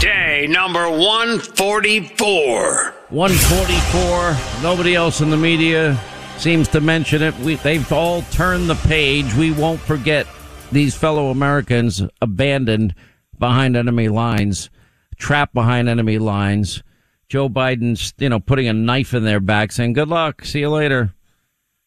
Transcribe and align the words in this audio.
Day 0.00 0.46
number 0.48 0.88
144. 0.88 2.94
144. 3.10 4.62
Nobody 4.62 4.94
else 4.94 5.20
in 5.20 5.30
the 5.30 5.36
media 5.36 5.98
seems 6.38 6.68
to 6.68 6.80
mention 6.80 7.22
it. 7.22 7.36
We, 7.38 7.56
they've 7.56 7.90
all 7.92 8.22
turned 8.30 8.70
the 8.70 8.76
page. 8.76 9.34
We 9.34 9.52
won't 9.52 9.80
forget 9.80 10.26
these 10.72 10.94
fellow 10.94 11.30
Americans 11.30 12.02
abandoned 12.22 12.94
behind 13.38 13.76
enemy 13.76 14.08
lines, 14.08 14.70
trapped 15.16 15.54
behind 15.54 15.88
enemy 15.88 16.18
lines. 16.18 16.82
Joe 17.28 17.48
Biden's, 17.48 18.14
you 18.18 18.28
know, 18.28 18.40
putting 18.40 18.68
a 18.68 18.72
knife 18.72 19.12
in 19.12 19.24
their 19.24 19.40
back 19.40 19.72
saying, 19.72 19.92
good 19.92 20.08
luck. 20.08 20.44
See 20.44 20.60
you 20.60 20.70
later. 20.70 21.14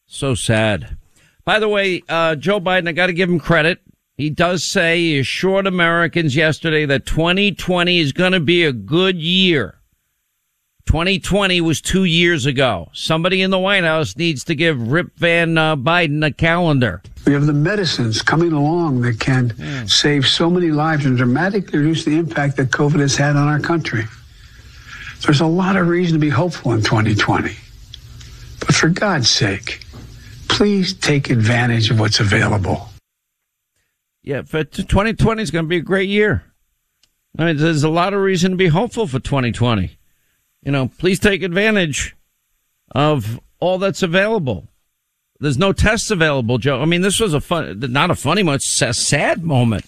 So 0.06 0.34
sad. 0.34 0.96
By 1.44 1.58
the 1.58 1.68
way, 1.68 2.02
uh, 2.08 2.36
Joe 2.36 2.60
Biden, 2.60 2.88
I 2.88 2.92
got 2.92 3.06
to 3.06 3.12
give 3.12 3.28
him 3.28 3.40
credit. 3.40 3.80
He 4.18 4.30
does 4.30 4.64
say 4.64 4.98
he 4.98 5.18
assured 5.20 5.68
Americans 5.68 6.34
yesterday 6.34 6.84
that 6.86 7.06
2020 7.06 8.00
is 8.00 8.12
going 8.12 8.32
to 8.32 8.40
be 8.40 8.64
a 8.64 8.72
good 8.72 9.16
year. 9.16 9.76
2020 10.86 11.60
was 11.60 11.80
two 11.80 12.02
years 12.02 12.44
ago. 12.44 12.88
Somebody 12.92 13.42
in 13.42 13.52
the 13.52 13.60
White 13.60 13.84
House 13.84 14.16
needs 14.16 14.42
to 14.44 14.56
give 14.56 14.90
Rip 14.90 15.16
Van 15.18 15.56
uh, 15.56 15.76
Biden 15.76 16.26
a 16.26 16.32
calendar. 16.32 17.00
We 17.26 17.32
have 17.32 17.46
the 17.46 17.52
medicines 17.52 18.20
coming 18.20 18.50
along 18.50 19.02
that 19.02 19.20
can 19.20 19.86
save 19.86 20.26
so 20.26 20.50
many 20.50 20.72
lives 20.72 21.06
and 21.06 21.16
dramatically 21.16 21.78
reduce 21.78 22.04
the 22.04 22.18
impact 22.18 22.56
that 22.56 22.70
COVID 22.70 22.98
has 22.98 23.14
had 23.14 23.36
on 23.36 23.46
our 23.46 23.60
country. 23.60 24.02
There's 25.20 25.42
a 25.42 25.46
lot 25.46 25.76
of 25.76 25.86
reason 25.86 26.14
to 26.14 26.20
be 26.20 26.30
hopeful 26.30 26.72
in 26.72 26.82
2020. 26.82 27.54
But 28.58 28.74
for 28.74 28.88
God's 28.88 29.30
sake, 29.30 29.84
please 30.48 30.92
take 30.92 31.30
advantage 31.30 31.92
of 31.92 32.00
what's 32.00 32.18
available. 32.18 32.87
Yeah, 34.28 34.42
for 34.42 34.62
2020 34.62 35.42
is 35.42 35.50
going 35.50 35.64
to 35.64 35.68
be 35.70 35.78
a 35.78 35.80
great 35.80 36.10
year. 36.10 36.44
I 37.38 37.46
mean, 37.46 37.56
there's 37.56 37.82
a 37.82 37.88
lot 37.88 38.12
of 38.12 38.20
reason 38.20 38.50
to 38.50 38.56
be 38.58 38.66
hopeful 38.66 39.06
for 39.06 39.18
2020. 39.18 39.96
You 40.64 40.70
know, 40.70 40.90
please 40.98 41.18
take 41.18 41.42
advantage 41.42 42.14
of 42.90 43.40
all 43.58 43.78
that's 43.78 44.02
available. 44.02 44.68
There's 45.40 45.56
no 45.56 45.72
tests 45.72 46.10
available, 46.10 46.58
Joe. 46.58 46.82
I 46.82 46.84
mean, 46.84 47.00
this 47.00 47.20
was 47.20 47.32
a 47.32 47.40
fun, 47.40 47.80
not 47.80 48.10
a 48.10 48.14
funny 48.14 48.42
moment, 48.42 48.64
it's 48.64 48.82
a 48.82 48.92
sad 48.92 49.44
moment 49.44 49.86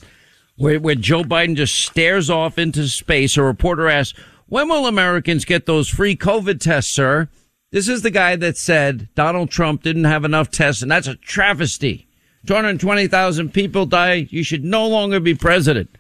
where, 0.57 0.81
where 0.81 0.95
Joe 0.95 1.23
Biden 1.23 1.55
just 1.55 1.75
stares 1.75 2.31
off 2.31 2.57
into 2.57 2.89
space. 2.89 3.37
A 3.37 3.43
reporter 3.43 3.91
asks, 3.91 4.19
when 4.47 4.71
will 4.71 4.87
Americans 4.87 5.45
get 5.45 5.67
those 5.67 5.91
free 5.91 6.17
COVID 6.17 6.61
tests, 6.61 6.95
sir? 6.95 7.29
This 7.73 7.89
is 7.89 8.01
the 8.01 8.11
guy 8.11 8.37
that 8.37 8.57
said 8.57 9.11
Donald 9.15 9.51
Trump 9.51 9.83
didn't 9.83 10.05
have 10.05 10.25
enough 10.25 10.51
tests, 10.51 10.81
and 10.81 10.91
that's 10.91 11.09
a 11.09 11.17
travesty. 11.17 12.07
220,000 12.47 13.53
people 13.53 13.87
die. 13.87 14.27
You 14.31 14.43
should 14.43 14.65
no 14.65 14.87
longer 14.87 15.21
be 15.21 15.35
president. 15.35 15.91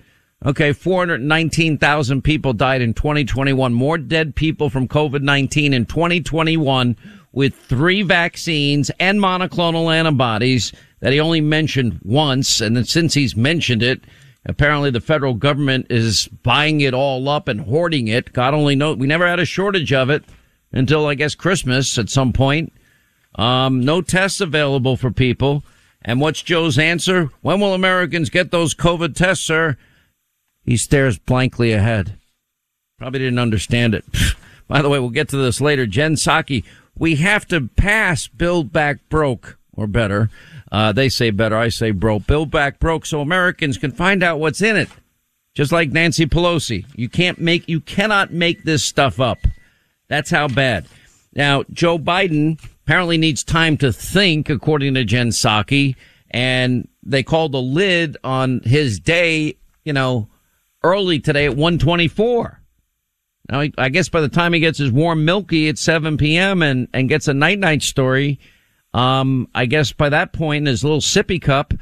Okay, 0.44 0.72
419,000 0.72 2.22
people 2.22 2.54
died 2.54 2.80
in 2.80 2.94
2021. 2.94 3.74
More 3.74 3.98
dead 3.98 4.34
people 4.34 4.70
from 4.70 4.88
COVID-19 4.88 5.74
in 5.74 5.84
2021 5.84 6.96
with 7.32 7.54
three 7.54 8.02
vaccines 8.02 8.90
and 8.98 9.20
monoclonal 9.20 9.94
antibodies 9.94 10.72
that 11.00 11.12
he 11.12 11.20
only 11.20 11.42
mentioned 11.42 12.00
once. 12.02 12.62
And 12.62 12.74
then 12.74 12.84
since 12.86 13.12
he's 13.12 13.36
mentioned 13.36 13.82
it, 13.82 14.02
apparently 14.46 14.90
the 14.90 15.00
federal 15.00 15.34
government 15.34 15.86
is 15.90 16.26
buying 16.42 16.80
it 16.80 16.94
all 16.94 17.28
up 17.28 17.46
and 17.46 17.60
hoarding 17.60 18.08
it. 18.08 18.32
God 18.32 18.54
only 18.54 18.74
knows. 18.74 18.96
We 18.96 19.06
never 19.06 19.28
had 19.28 19.40
a 19.40 19.44
shortage 19.44 19.92
of 19.92 20.08
it 20.08 20.24
until 20.72 21.06
I 21.06 21.14
guess 21.14 21.34
Christmas 21.34 21.98
at 21.98 22.08
some 22.08 22.32
point. 22.32 22.72
Um, 23.34 23.80
no 23.80 24.00
tests 24.00 24.40
available 24.40 24.96
for 24.96 25.10
people. 25.10 25.64
And 26.02 26.20
what's 26.20 26.42
Joe's 26.42 26.78
answer? 26.78 27.30
When 27.42 27.60
will 27.60 27.74
Americans 27.74 28.30
get 28.30 28.50
those 28.50 28.74
COVID 28.74 29.14
tests, 29.14 29.44
sir? 29.44 29.76
He 30.64 30.76
stares 30.76 31.18
blankly 31.18 31.72
ahead. 31.72 32.18
Probably 32.98 33.20
didn't 33.20 33.38
understand 33.38 33.94
it. 33.94 34.04
By 34.68 34.82
the 34.82 34.88
way, 34.88 34.98
we'll 34.98 35.10
get 35.10 35.28
to 35.30 35.36
this 35.36 35.60
later. 35.60 35.86
Jen 35.86 36.14
Psaki, 36.14 36.64
we 36.96 37.16
have 37.16 37.46
to 37.48 37.68
pass 37.76 38.28
Build 38.28 38.72
Back 38.72 38.98
Broke, 39.08 39.58
or 39.72 39.86
better. 39.86 40.30
Uh, 40.70 40.92
they 40.92 41.08
say 41.08 41.30
better, 41.30 41.56
I 41.56 41.68
say 41.68 41.90
broke. 41.90 42.26
Build 42.26 42.50
Back 42.50 42.78
Broke 42.78 43.04
so 43.04 43.20
Americans 43.20 43.78
can 43.78 43.90
find 43.90 44.22
out 44.22 44.38
what's 44.38 44.62
in 44.62 44.76
it. 44.76 44.88
Just 45.54 45.72
like 45.72 45.90
Nancy 45.90 46.26
Pelosi. 46.26 46.86
You 46.94 47.08
can't 47.08 47.40
make, 47.40 47.68
you 47.68 47.80
cannot 47.80 48.32
make 48.32 48.62
this 48.62 48.84
stuff 48.84 49.18
up. 49.18 49.38
That's 50.08 50.30
how 50.30 50.46
bad. 50.46 50.86
Now, 51.34 51.64
Joe 51.72 51.98
Biden 51.98 52.60
apparently 52.90 53.18
needs 53.18 53.44
time 53.44 53.76
to 53.76 53.92
think, 53.92 54.50
according 54.50 54.94
to 54.94 55.04
Jen 55.04 55.28
Psaki, 55.28 55.94
and 56.32 56.88
they 57.04 57.22
called 57.22 57.52
the 57.52 57.62
lid 57.62 58.16
on 58.24 58.60
his 58.64 58.98
day, 58.98 59.56
you 59.84 59.92
know, 59.92 60.28
early 60.82 61.20
today 61.20 61.44
at 61.44 61.54
124. 61.54 62.60
Now, 63.48 63.62
I 63.78 63.90
guess 63.90 64.08
by 64.08 64.20
the 64.20 64.28
time 64.28 64.54
he 64.54 64.58
gets 64.58 64.78
his 64.78 64.90
warm 64.90 65.24
milky 65.24 65.68
at 65.68 65.78
7 65.78 66.16
p.m. 66.16 66.62
and, 66.62 66.88
and 66.92 67.08
gets 67.08 67.28
a 67.28 67.32
night 67.32 67.60
night 67.60 67.84
story, 67.84 68.40
um, 68.92 69.46
I 69.54 69.66
guess 69.66 69.92
by 69.92 70.08
that 70.08 70.32
point 70.32 70.62
in 70.62 70.66
his 70.66 70.82
little 70.82 70.98
sippy 70.98 71.40
cup, 71.40 71.72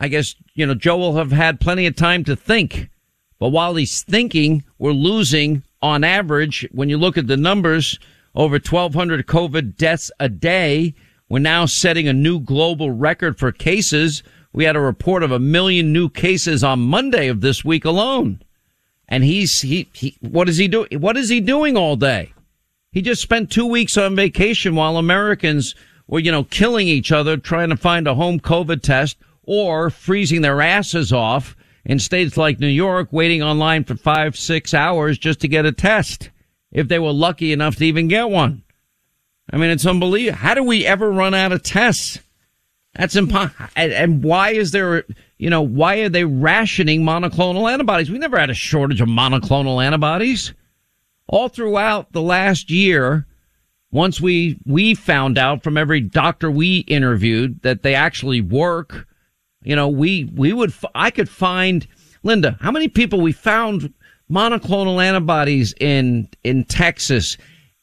I 0.00 0.08
guess, 0.08 0.34
you 0.52 0.66
know, 0.66 0.74
Joe 0.74 0.98
will 0.98 1.16
have 1.16 1.32
had 1.32 1.60
plenty 1.60 1.86
of 1.86 1.96
time 1.96 2.24
to 2.24 2.36
think. 2.36 2.90
But 3.38 3.52
while 3.52 3.74
he's 3.74 4.02
thinking, 4.02 4.64
we're 4.78 4.92
losing 4.92 5.62
on 5.80 6.04
average. 6.04 6.68
When 6.72 6.90
you 6.90 6.98
look 6.98 7.16
at 7.16 7.26
the 7.26 7.38
numbers, 7.38 7.98
over 8.34 8.54
1200 8.54 9.26
COVID 9.26 9.76
deaths 9.76 10.10
a 10.18 10.28
day. 10.28 10.94
We're 11.28 11.38
now 11.38 11.66
setting 11.66 12.08
a 12.08 12.12
new 12.12 12.40
global 12.40 12.90
record 12.90 13.38
for 13.38 13.52
cases. 13.52 14.22
We 14.52 14.64
had 14.64 14.76
a 14.76 14.80
report 14.80 15.22
of 15.22 15.32
a 15.32 15.38
million 15.38 15.92
new 15.92 16.08
cases 16.08 16.62
on 16.62 16.80
Monday 16.80 17.28
of 17.28 17.40
this 17.40 17.64
week 17.64 17.84
alone. 17.84 18.42
And 19.08 19.24
he's, 19.24 19.60
he, 19.60 19.88
he, 19.92 20.16
what 20.20 20.48
is 20.48 20.56
he 20.56 20.68
doing? 20.68 20.88
What 21.00 21.16
is 21.16 21.28
he 21.28 21.40
doing 21.40 21.76
all 21.76 21.96
day? 21.96 22.32
He 22.90 23.02
just 23.02 23.22
spent 23.22 23.50
two 23.50 23.66
weeks 23.66 23.96
on 23.96 24.16
vacation 24.16 24.74
while 24.74 24.96
Americans 24.96 25.74
were, 26.06 26.20
you 26.20 26.30
know, 26.30 26.44
killing 26.44 26.88
each 26.88 27.10
other 27.10 27.36
trying 27.36 27.70
to 27.70 27.76
find 27.76 28.06
a 28.06 28.14
home 28.14 28.38
COVID 28.40 28.82
test 28.82 29.16
or 29.42 29.90
freezing 29.90 30.42
their 30.42 30.60
asses 30.60 31.12
off 31.12 31.56
in 31.84 31.98
states 31.98 32.36
like 32.36 32.60
New 32.60 32.68
York, 32.68 33.08
waiting 33.10 33.42
online 33.42 33.84
for 33.84 33.96
five, 33.96 34.36
six 34.36 34.72
hours 34.72 35.18
just 35.18 35.40
to 35.40 35.48
get 35.48 35.66
a 35.66 35.72
test 35.72 36.30
if 36.72 36.88
they 36.88 36.98
were 36.98 37.12
lucky 37.12 37.52
enough 37.52 37.76
to 37.76 37.84
even 37.84 38.08
get 38.08 38.30
one. 38.30 38.62
I 39.52 39.58
mean, 39.58 39.70
it's 39.70 39.86
unbelievable. 39.86 40.38
How 40.38 40.54
do 40.54 40.62
we 40.62 40.86
ever 40.86 41.10
run 41.10 41.34
out 41.34 41.52
of 41.52 41.62
tests? 41.62 42.18
That's 42.94 43.16
impossible. 43.16 43.66
And, 43.76 43.92
and 43.92 44.24
why 44.24 44.50
is 44.50 44.70
there, 44.70 45.04
you 45.38 45.50
know, 45.50 45.62
why 45.62 45.96
are 45.96 46.08
they 46.08 46.24
rationing 46.24 47.02
monoclonal 47.02 47.70
antibodies? 47.70 48.10
We 48.10 48.18
never 48.18 48.38
had 48.38 48.50
a 48.50 48.54
shortage 48.54 49.00
of 49.00 49.08
monoclonal 49.08 49.84
antibodies. 49.84 50.52
All 51.26 51.48
throughout 51.48 52.12
the 52.12 52.22
last 52.22 52.70
year, 52.70 53.26
once 53.90 54.20
we, 54.20 54.58
we 54.66 54.94
found 54.94 55.38
out 55.38 55.62
from 55.62 55.76
every 55.76 56.00
doctor 56.00 56.50
we 56.50 56.78
interviewed 56.80 57.62
that 57.62 57.82
they 57.82 57.94
actually 57.94 58.40
work, 58.40 59.06
you 59.62 59.76
know, 59.76 59.88
we, 59.88 60.24
we 60.34 60.52
would, 60.52 60.74
I 60.94 61.10
could 61.10 61.28
find, 61.28 61.86
Linda, 62.22 62.58
how 62.60 62.70
many 62.70 62.88
people 62.88 63.20
we 63.20 63.32
found 63.32 63.92
monoclonal 64.32 65.04
antibodies 65.04 65.74
in, 65.78 66.28
in 66.42 66.64
Texas, 66.64 67.36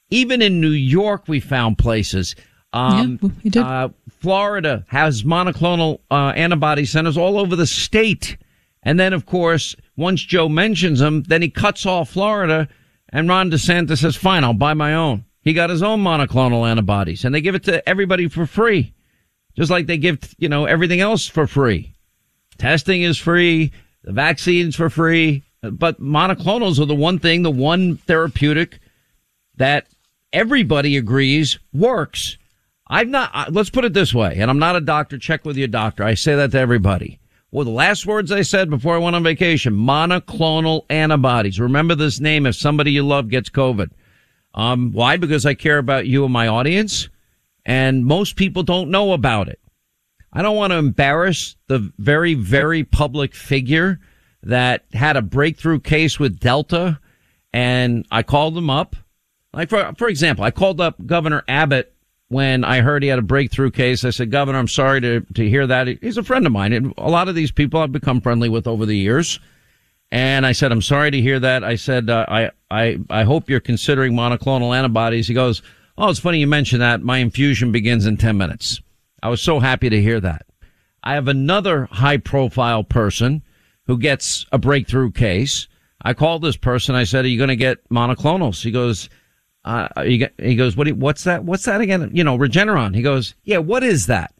even 0.10 0.42
in 0.42 0.60
New 0.60 0.70
York, 0.70 1.28
we 1.28 1.40
found 1.40 1.78
places. 1.78 2.36
Um, 2.74 3.20
yeah, 3.22 3.30
we 3.44 3.50
did. 3.50 3.64
Uh, 3.64 3.90
Florida 4.10 4.86
has 4.88 5.24
monoclonal 5.24 6.00
uh, 6.12 6.34
antibody 6.36 6.86
centers 6.86 7.18
all 7.18 7.40
over 7.40 7.56
the 7.56 7.68
state. 7.68 8.38
And 8.84 9.00
then, 9.00 9.14
of 9.14 9.26
course, 9.26 9.76
once 9.98 10.22
Joe 10.22 10.50
mentions 10.50 11.00
them, 11.00 11.24
then 11.24 11.42
he 11.42 11.50
cuts 11.50 11.86
off 11.86 12.10
Florida 12.10 12.68
and 13.12 13.28
Ron 13.28 13.52
DeSantis 13.52 14.00
says, 14.00 14.16
fine, 14.16 14.44
I'll 14.44 14.54
buy 14.54 14.74
my 14.74 14.94
own. 14.94 15.26
He 15.42 15.54
got 15.54 15.70
his 15.70 15.84
own 15.84 16.02
monoclonal 16.02 16.70
antibodies 16.70 17.26
and 17.26 17.34
they 17.34 17.42
give 17.42 17.56
it 17.56 17.64
to 17.64 17.88
everybody 17.88 18.28
for 18.28 18.46
free. 18.46 18.94
Just 19.56 19.72
like 19.72 19.88
they 19.88 19.98
give, 19.98 20.36
you 20.38 20.48
know, 20.48 20.66
everything 20.66 21.02
else 21.02 21.28
for 21.28 21.48
free. 21.48 21.94
Testing 22.58 23.02
is 23.02 23.18
free. 23.18 23.72
The 24.04 24.14
vaccines 24.14 24.76
for 24.76 24.90
free. 24.90 25.44
But 25.62 26.02
monoclonals 26.02 26.80
are 26.80 26.86
the 26.86 26.96
one 26.96 27.20
thing, 27.20 27.44
the 27.44 27.52
one 27.52 27.98
therapeutic 27.98 28.80
that 29.58 29.88
everybody 30.32 30.96
agrees 30.96 31.60
works. 31.74 32.38
I've 32.88 33.10
not, 33.10 33.54
let's 33.54 33.70
put 33.70 33.86
it 33.86 33.94
this 33.94 34.14
way, 34.14 34.38
and 34.38 34.50
I'm 34.50 34.60
not 34.60 34.76
a 34.76 34.82
doctor, 34.82 35.18
check 35.18 35.46
with 35.46 35.58
your 35.58 35.68
doctor. 35.68 36.04
I 36.04 36.14
say 36.14 36.36
that 36.36 36.52
to 36.52 36.60
everybody. 36.60 37.20
Well, 37.52 37.66
the 37.66 37.72
last 37.72 38.06
words 38.06 38.32
I 38.32 38.42
said 38.44 38.70
before 38.70 38.96
I 38.96 39.00
went 39.00 39.16
on 39.16 39.24
vacation, 39.24 39.74
monoclonal 39.74 40.86
antibodies. 40.90 41.60
Remember 41.60 41.96
this 41.96 42.20
name 42.20 42.46
if 42.46 42.56
somebody 42.56 42.92
you 42.92 43.04
love 43.04 43.30
gets 43.30 43.50
COVID. 43.50 43.90
Um, 44.54 44.92
why? 44.92 45.18
Because 45.18 45.46
I 45.46 45.56
care 45.56 45.78
about 45.78 46.08
you 46.08 46.24
and 46.24 46.34
my 46.34 46.48
audience, 46.48 47.10
and 47.66 48.06
most 48.06 48.36
people 48.36 48.64
don't 48.64 48.92
know 48.92 49.14
about 49.14 49.50
it. 49.50 49.60
I 50.32 50.42
don't 50.42 50.56
want 50.58 50.72
to 50.72 50.78
embarrass 50.78 51.56
the 51.68 51.92
very, 51.98 52.36
very 52.36 52.84
public 52.84 53.36
figure 53.36 54.00
that 54.44 54.86
had 54.94 55.18
a 55.18 55.22
breakthrough 55.22 55.80
case 55.80 56.20
with 56.20 56.40
Delta, 56.40 57.00
and 57.54 58.06
I 58.12 58.24
called 58.24 58.56
them 58.56 58.70
up. 58.70 58.96
Like 59.54 59.70
for 59.70 59.94
for 59.98 60.08
example, 60.08 60.44
I 60.44 60.52
called 60.52 60.80
up 60.80 60.96
Governor 61.06 61.44
Abbott 61.48 61.94
when 62.30 62.64
I 62.64 62.82
heard 62.82 63.04
he 63.04 63.10
had 63.10 63.20
a 63.20 63.24
breakthrough 63.24 63.72
case. 63.72 64.06
I 64.06 64.12
said, 64.12 64.32
Governor, 64.32 64.60
I'm 64.60 64.68
sorry 64.68 65.02
to, 65.02 65.22
to 65.34 65.50
hear 65.50 65.68
that. 65.68 65.88
He's 65.88 66.18
a 66.18 66.24
friend 66.24 66.46
of 66.46 66.52
mine. 66.52 66.74
And 66.74 66.94
a 66.98 67.10
lot 67.10 67.28
of 67.28 67.36
these 67.36 67.52
people 67.52 67.80
I've 67.80 67.92
become 67.92 68.22
friendly 68.22 68.50
with 68.50 68.68
over 68.68 68.86
the 68.86 68.96
years. 68.96 69.40
And 70.12 70.46
I 70.46 70.54
said, 70.54 70.72
I'm 70.72 70.82
sorry 70.82 71.12
to 71.12 71.22
hear 71.22 71.40
that. 71.40 71.64
I 71.64 71.76
said, 71.76 72.10
uh, 72.10 72.26
I, 72.28 72.52
I, 72.72 73.00
I 73.10 73.24
hope 73.24 73.50
you're 73.50 73.60
considering 73.60 74.14
monoclonal 74.14 74.76
antibodies. 74.76 75.28
He 75.28 75.34
goes, 75.34 75.62
Oh, 75.98 76.10
it's 76.10 76.20
funny 76.20 76.40
you 76.40 76.48
mentioned 76.48 76.82
that. 76.82 77.02
My 77.02 77.18
infusion 77.18 77.72
begins 77.72 78.06
in 78.06 78.16
10 78.16 78.38
minutes. 78.38 78.80
I 79.22 79.28
was 79.28 79.42
so 79.42 79.60
happy 79.60 79.90
to 79.90 80.02
hear 80.02 80.20
that. 80.22 80.46
I 81.04 81.16
have 81.16 81.28
another 81.28 81.86
high 81.92 82.18
profile 82.18 82.84
person 82.84 83.44
who 83.90 83.98
gets 83.98 84.46
a 84.52 84.58
breakthrough 84.60 85.10
case. 85.10 85.68
I 86.00 86.14
called 86.14 86.44
this 86.44 86.56
person. 86.56 86.94
I 86.94 87.06
said, 87.06 87.26
are 87.26 87.28
you 87.28 87.40
going 87.40 87.50
to 87.50 87.56
get 87.56 87.90
monoclonals? 87.90 88.62
He 88.62 88.70
goes, 88.70 89.10
uh, 89.66 89.88
he 90.04 90.56
goes, 90.56 90.78
what, 90.78 90.86
you, 90.86 90.94
what's 90.94 91.24
that? 91.24 91.44
What's 91.44 91.66
that 91.66 91.82
again? 91.82 92.12
You 92.14 92.24
know, 92.24 92.38
Regeneron. 92.38 92.94
He 92.94 93.02
goes, 93.02 93.34
yeah, 93.44 93.58
what 93.58 93.84
is 93.84 94.06
that? 94.06 94.32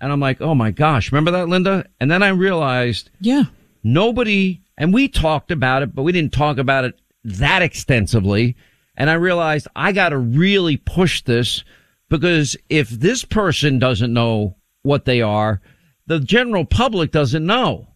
And 0.00 0.12
I'm 0.12 0.20
like, 0.20 0.40
oh 0.40 0.54
my 0.54 0.70
gosh, 0.70 1.10
remember 1.10 1.32
that, 1.32 1.48
Linda? 1.48 1.84
And 1.98 2.12
then 2.12 2.22
I 2.22 2.28
realized, 2.28 3.10
yeah, 3.18 3.46
nobody, 3.82 4.62
and 4.78 4.94
we 4.94 5.08
talked 5.08 5.50
about 5.50 5.82
it, 5.82 5.96
but 5.96 6.04
we 6.04 6.12
didn't 6.12 6.32
talk 6.32 6.58
about 6.58 6.84
it 6.84 6.94
that 7.24 7.60
extensively. 7.60 8.56
And 8.96 9.10
I 9.10 9.14
realized 9.14 9.66
I 9.74 9.90
got 9.90 10.10
to 10.10 10.18
really 10.18 10.76
push 10.76 11.22
this 11.22 11.64
because 12.08 12.56
if 12.68 12.88
this 12.88 13.24
person 13.24 13.80
doesn't 13.80 14.12
know 14.12 14.54
what 14.82 15.06
they 15.06 15.22
are, 15.22 15.60
the 16.06 16.20
general 16.20 16.64
public 16.64 17.10
doesn't 17.10 17.44
know. 17.44 17.88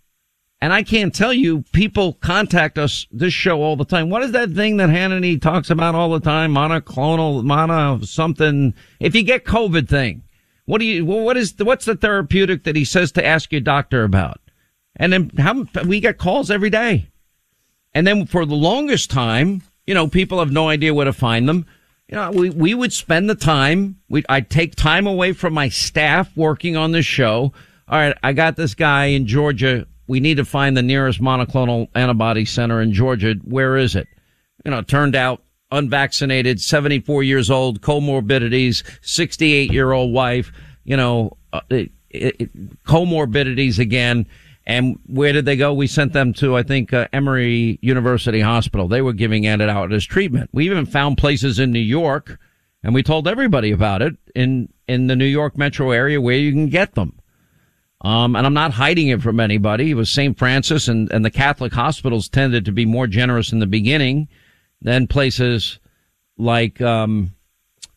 And 0.61 0.73
I 0.73 0.83
can't 0.83 1.15
tell 1.15 1.35
you, 1.35 1.63
people 1.73 2.15
contact 2.15 2.79
us 2.79 3.07
this 3.11 3.35
show 3.35 3.63
all 3.63 3.77
the 3.77 3.85
time. 3.85 4.09
What 4.09 4.23
is 4.23 4.33
that 4.33 4.53
thing 4.53 4.79
that 4.79 4.89
Hannity 4.89 5.41
talks 5.41 5.69
about 5.69 5.95
all 5.95 6.11
the 6.11 6.21
time? 6.21 6.55
Monoclonal, 6.55 7.45
mono 7.45 8.01
something. 8.01 8.75
If 8.99 9.15
you 9.15 9.23
get 9.23 9.45
COVID 9.45 9.87
thing, 9.87 10.23
what 10.65 10.79
do 10.79 10.87
you, 10.87 11.05
what 11.05 11.37
is, 11.37 11.55
what's 11.59 11.85
the 11.85 11.95
therapeutic 11.95 12.65
that 12.65 12.75
he 12.75 12.85
says 12.85 13.13
to 13.13 13.25
ask 13.25 13.53
your 13.53 13.61
doctor 13.61 14.03
about? 14.03 14.41
And 14.97 15.13
then 15.13 15.31
how, 15.37 15.67
we 15.85 16.01
get 16.01 16.17
calls 16.17 16.51
every 16.51 16.71
day. 16.71 17.11
And 17.93 18.07
then 18.07 18.27
for 18.27 18.47
the 18.47 18.55
longest 18.55 19.11
time, 19.11 19.63
you 19.87 19.95
know, 19.95 20.09
people 20.09 20.39
have 20.39 20.51
no 20.51 20.69
idea 20.69 20.95
where 20.95 21.05
to 21.05 21.13
find 21.13 21.49
them. 21.49 21.67
You 22.09 22.17
know, 22.17 22.31
we, 22.31 22.51
we 22.51 22.75
would 22.75 22.93
spend 22.93 23.29
the 23.29 23.35
time. 23.35 23.97
We, 24.09 24.25
I'd 24.29 24.49
take 24.49 24.75
time 24.75 25.07
away 25.07 25.33
from 25.33 25.53
my 25.53 25.69
staff 25.69 26.35
working 26.37 26.77
on 26.77 26.93
this 26.93 27.07
show. 27.07 27.53
All 27.89 27.99
right. 27.99 28.17
I 28.23 28.33
got 28.33 28.57
this 28.57 28.75
guy 28.75 29.07
in 29.07 29.27
Georgia 29.27 29.87
we 30.07 30.21
need 30.21 30.37
to 30.37 30.45
find 30.45 30.77
the 30.77 30.83
nearest 30.83 31.21
monoclonal 31.21 31.89
antibody 31.95 32.45
center 32.45 32.81
in 32.81 32.93
Georgia. 32.93 33.35
Where 33.45 33.77
is 33.77 33.97
it? 33.97 34.07
You 34.65 34.71
know, 34.71 34.83
turned 34.83 35.17
out 35.17 35.43
unvaccinated, 35.71 36.61
74 36.61 37.23
years 37.23 37.51
old, 37.51 37.81
comorbidities, 37.81 38.85
68 39.03 39.73
year 39.73 39.93
old 39.93 40.13
wife, 40.13 40.53
you 40.85 40.97
know, 40.97 41.37
uh, 41.53 41.61
it, 41.71 41.91
it, 42.11 42.85
comorbidities 42.85 43.79
again. 43.79 44.27
And 44.69 44.99
where 45.07 45.33
did 45.33 45.45
they 45.45 45.57
go? 45.57 45.73
We 45.73 45.87
sent 45.87 46.13
them 46.13 46.33
to, 46.35 46.57
I 46.57 46.63
think, 46.63 46.93
uh, 46.93 47.07
Emory 47.13 47.79
University 47.83 48.41
Hospital. 48.41 48.89
They 48.89 49.03
were 49.03 49.13
giving 49.13 49.45
it 49.45 49.61
out 49.61 49.93
as 49.93 50.05
treatment. 50.05 50.51
We 50.53 50.67
even 50.67 50.87
found 50.87 51.19
places 51.19 51.59
in 51.59 51.71
New 51.71 51.79
York 51.79 52.39
and 52.83 52.95
we 52.95 53.03
told 53.03 53.27
everybody 53.27 53.73
about 53.73 54.03
it 54.03 54.15
in, 54.35 54.73
in 54.87 55.09
the 55.09 55.17
New 55.17 55.27
York 55.27 55.57
metro 55.57 55.91
area 55.91 56.21
where 56.21 56.37
you 56.37 56.53
can 56.53 56.69
get 56.69 56.95
them. 56.95 57.19
Um, 58.03 58.37
and 58.37 58.47
I'm 58.47 58.55
not 58.55 58.73
hiding 58.73 59.09
it 59.09 59.23
from 59.23 59.41
anybody. 59.41 59.91
It 59.91 59.95
was 59.95 60.11
St. 60.11 60.39
Francis 60.39 60.89
and, 60.89 61.11
and 61.11 61.25
the 61.25 61.31
Catholic 61.31 61.73
hospitals 61.73 62.29
tended 62.29 62.65
to 62.67 62.73
be 62.73 62.85
more 62.85 63.07
generous 63.07 63.53
in 63.53 63.59
the 63.59 63.67
beginning 63.67 64.29
than 64.83 65.07
places 65.07 65.79
like, 66.37 66.81
um, 66.81 67.33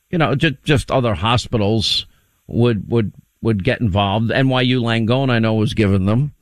you 0.10 0.18
know, 0.18 0.36
just, 0.36 0.64
just 0.64 0.90
other 0.90 1.14
hospitals 1.14 2.06
would, 2.48 2.90
would, 2.90 3.14
would 3.42 3.64
get 3.64 3.82
involved. 3.82 4.32
NYU 4.32 4.82
Langone, 4.82 5.30
I 5.30 5.40
know, 5.40 5.56
was 5.56 5.74
given 5.74 6.06
them 6.06 6.34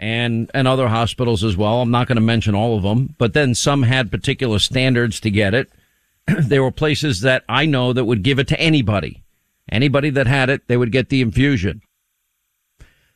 and, 0.00 0.50
and 0.54 0.66
other 0.66 0.88
hospitals 0.88 1.44
as 1.44 1.56
well. 1.56 1.82
I'm 1.82 1.90
not 1.90 2.06
going 2.08 2.16
to 2.16 2.22
mention 2.22 2.54
all 2.54 2.76
of 2.76 2.82
them, 2.82 3.14
but 3.18 3.34
then 3.34 3.54
some 3.54 3.82
had 3.82 4.10
particular 4.10 4.58
standards 4.58 5.20
to 5.20 5.30
get 5.30 5.54
it. 5.54 5.70
there 6.26 6.62
were 6.62 6.70
places 6.70 7.20
that 7.20 7.44
I 7.48 7.66
know 7.66 7.92
that 7.92 8.04
would 8.04 8.22
give 8.22 8.38
it 8.38 8.48
to 8.48 8.60
anybody. 8.60 9.22
Anybody 9.70 10.10
that 10.10 10.26
had 10.26 10.48
it, 10.48 10.66
they 10.66 10.76
would 10.76 10.92
get 10.92 11.10
the 11.10 11.20
infusion. 11.20 11.82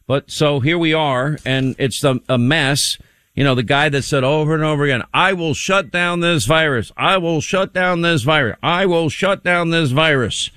But 0.06 0.30
so 0.30 0.60
here 0.60 0.78
we 0.78 0.92
are, 0.92 1.38
and 1.44 1.74
it's 1.78 2.02
a, 2.04 2.38
mess. 2.38 2.98
You 3.34 3.44
know, 3.44 3.54
the 3.54 3.62
guy 3.62 3.88
that 3.88 4.02
said 4.02 4.24
over 4.24 4.54
and 4.54 4.64
over 4.64 4.84
again, 4.84 5.04
I 5.14 5.32
will 5.32 5.54
shut 5.54 5.90
down 5.90 6.20
this 6.20 6.44
virus. 6.44 6.92
I 6.96 7.18
will 7.18 7.40
shut 7.40 7.72
down 7.72 8.02
this 8.02 8.22
virus. 8.22 8.58
I 8.62 8.84
will 8.86 9.08
shut 9.08 9.42
down 9.42 9.70
this 9.70 9.90
virus. 9.90 10.50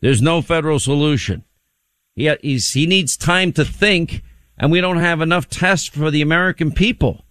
There's 0.00 0.20
no 0.20 0.42
federal 0.42 0.78
solution. 0.78 1.44
He, 2.14 2.28
he 2.42 2.86
needs 2.86 3.16
time 3.16 3.52
to 3.52 3.64
think, 3.64 4.22
and 4.58 4.70
we 4.70 4.80
don't 4.80 4.98
have 4.98 5.20
enough 5.20 5.48
tests 5.48 5.88
for 5.88 6.10
the 6.10 6.22
American 6.22 6.72
people. 6.72 7.24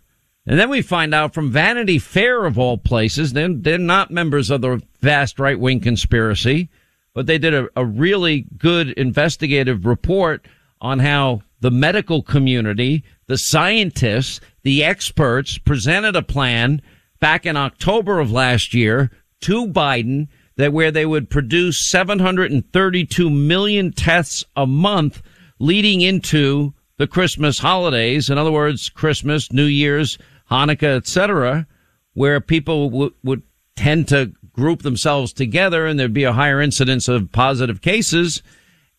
And 0.48 0.60
then 0.60 0.70
we 0.70 0.82
find 0.82 1.14
out 1.14 1.34
from 1.34 1.52
Vanity 1.52 2.00
Fair 2.00 2.46
of 2.46 2.58
all 2.58 2.78
places, 2.78 3.34
they're, 3.34 3.54
they're 3.54 3.78
not 3.78 4.10
members 4.10 4.50
of 4.50 4.62
the 4.62 4.82
vast 5.02 5.40
right 5.40 5.60
wing 5.60 5.80
conspiracy, 5.80 6.70
but 7.14 7.28
they 7.28 7.38
did 7.38 7.54
a, 7.54 7.68
a 7.76 7.86
really 7.86 8.48
good 8.58 8.90
investigative 8.92 9.86
report 9.86 10.48
on 10.81 11.00
how 11.00 11.42
the 11.62 11.72
medical 11.72 12.22
community, 12.22 13.04
the 13.28 13.38
scientists, 13.38 14.40
the 14.64 14.84
experts 14.84 15.58
presented 15.58 16.16
a 16.16 16.22
plan 16.22 16.81
back 17.20 17.46
in 17.46 17.58
October 17.58 18.20
of 18.20 18.31
last 18.31 18.74
year 18.74 19.12
to 19.42 19.68
Biden 19.68 20.28
that 20.56 20.74
where 20.74 20.92
they 20.92 21.06
would 21.06 21.30
produce 21.30 21.90
732 21.90 23.30
million 23.30 23.92
tests 23.92 24.44
a 24.56 24.68
month 24.68 25.22
leading 25.60 26.02
into 26.02 26.74
the 26.98 27.08
Christmas 27.08 27.60
holidays. 27.60 28.30
In 28.30 28.38
other 28.38 28.52
words, 28.52 28.90
Christmas, 28.90 29.52
New 29.54 29.66
Year's, 29.66 30.18
Hanukkah, 30.52 30.98
etc., 30.98 31.68
where 32.14 32.42
people 32.42 32.90
w- 32.90 33.14
would 33.24 33.44
tend 33.78 34.10
to 34.10 34.34
group 34.52 34.82
themselves 34.82 35.32
together 35.32 35.86
and 35.86 35.98
there'd 35.98 36.14
be 36.14 36.25
a 36.25 36.34
higher 36.34 36.60
incidence 36.60 37.08
of 37.08 37.32
positive 37.32 37.82
cases. 37.82 38.44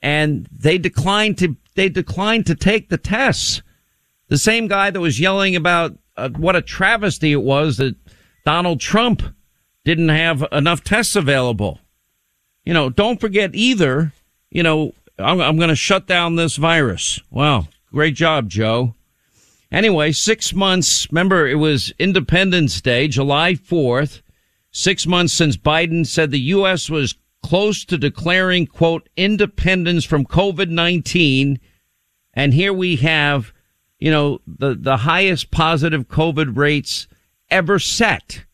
And 0.00 0.48
they 0.50 0.78
declined 0.78 1.36
to 1.38 1.56
they 1.74 1.88
declined 1.88 2.46
to 2.46 2.54
take 2.54 2.88
the 2.88 2.98
tests. 2.98 3.62
The 4.28 4.38
same 4.38 4.68
guy 4.68 4.90
that 4.90 5.00
was 5.00 5.20
yelling 5.20 5.56
about 5.56 5.96
uh, 6.16 6.30
what 6.30 6.56
a 6.56 6.62
travesty 6.62 7.32
it 7.32 7.42
was 7.42 7.76
that 7.78 7.96
Donald 8.44 8.80
Trump 8.80 9.22
didn't 9.84 10.08
have 10.08 10.44
enough 10.52 10.84
tests 10.84 11.16
available. 11.16 11.80
You 12.64 12.74
know, 12.74 12.90
don't 12.90 13.20
forget 13.20 13.54
either, 13.54 14.12
you 14.50 14.62
know, 14.62 14.92
I'm, 15.18 15.40
I'm 15.40 15.56
going 15.56 15.70
to 15.70 15.76
shut 15.76 16.06
down 16.06 16.36
this 16.36 16.56
virus. 16.56 17.20
Wow. 17.30 17.68
Great 17.92 18.14
job, 18.14 18.48
Joe. 18.48 18.94
Anyway, 19.72 20.12
six 20.12 20.52
months. 20.52 21.10
Remember, 21.10 21.46
it 21.46 21.56
was 21.56 21.92
Independence 21.98 22.80
Day, 22.80 23.08
July 23.08 23.54
4th. 23.54 24.22
Six 24.72 25.06
months 25.06 25.32
since 25.32 25.56
Biden 25.56 26.06
said 26.06 26.30
the 26.30 26.40
U.S. 26.40 26.88
was 26.88 27.16
close 27.42 27.84
to 27.86 27.98
declaring, 27.98 28.66
quote, 28.66 29.08
independence 29.16 30.04
from 30.04 30.24
COVID-19. 30.24 31.58
And 32.34 32.54
here 32.54 32.72
we 32.72 32.96
have, 32.96 33.52
you 33.98 34.10
know, 34.10 34.40
the, 34.46 34.74
the 34.74 34.98
highest 34.98 35.50
positive 35.50 36.08
COVID 36.08 36.56
rates 36.56 37.06
ever 37.50 37.78
set. 37.78 38.44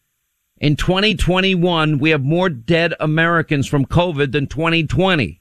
In 0.59 0.77
2021, 0.77 1.99
we 1.99 2.11
have 2.11 2.23
more 2.23 2.49
dead 2.49 2.95
Americans 2.99 3.67
from 3.67 3.85
COVID 3.85 4.33
than 4.33 4.47
2020. 4.47 5.41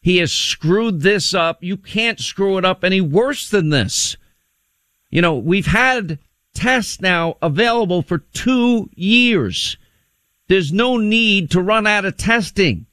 He 0.00 0.18
has 0.18 0.30
screwed 0.30 1.00
this 1.00 1.34
up. 1.34 1.64
You 1.64 1.76
can't 1.76 2.20
screw 2.20 2.58
it 2.58 2.64
up 2.64 2.84
any 2.84 3.00
worse 3.00 3.50
than 3.50 3.70
this. 3.70 4.16
You 5.10 5.20
know, 5.20 5.34
we've 5.34 5.66
had 5.66 6.20
tests 6.54 7.00
now 7.00 7.36
available 7.42 8.02
for 8.02 8.18
two 8.18 8.88
years. 8.94 9.76
There's 10.48 10.72
no 10.72 10.96
need 10.96 11.50
to 11.52 11.60
run 11.60 11.86
out 11.86 12.04
of 12.04 12.16
testing. 12.16 12.86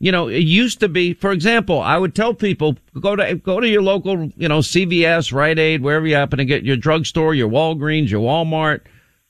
You 0.00 0.12
know, 0.12 0.28
it 0.28 0.38
used 0.38 0.78
to 0.80 0.88
be, 0.88 1.12
for 1.12 1.32
example, 1.32 1.80
I 1.80 1.98
would 1.98 2.14
tell 2.14 2.32
people, 2.32 2.76
go 3.00 3.16
to, 3.16 3.34
go 3.34 3.58
to 3.58 3.68
your 3.68 3.82
local, 3.82 4.30
you 4.36 4.48
know, 4.48 4.60
CVS, 4.60 5.32
Rite 5.32 5.58
Aid, 5.58 5.82
wherever 5.82 6.06
you 6.06 6.14
happen 6.14 6.38
to 6.38 6.44
get 6.44 6.62
your 6.62 6.76
drugstore, 6.76 7.34
your 7.34 7.48
Walgreens, 7.48 8.08
your 8.08 8.20
Walmart, 8.20 8.82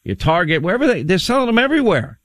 your 0.05 0.17
Target, 0.17 0.63
wherever 0.63 0.87
they, 0.87 1.03
they're 1.03 1.19
selling 1.19 1.47
them 1.47 1.59
everywhere. 1.59 2.21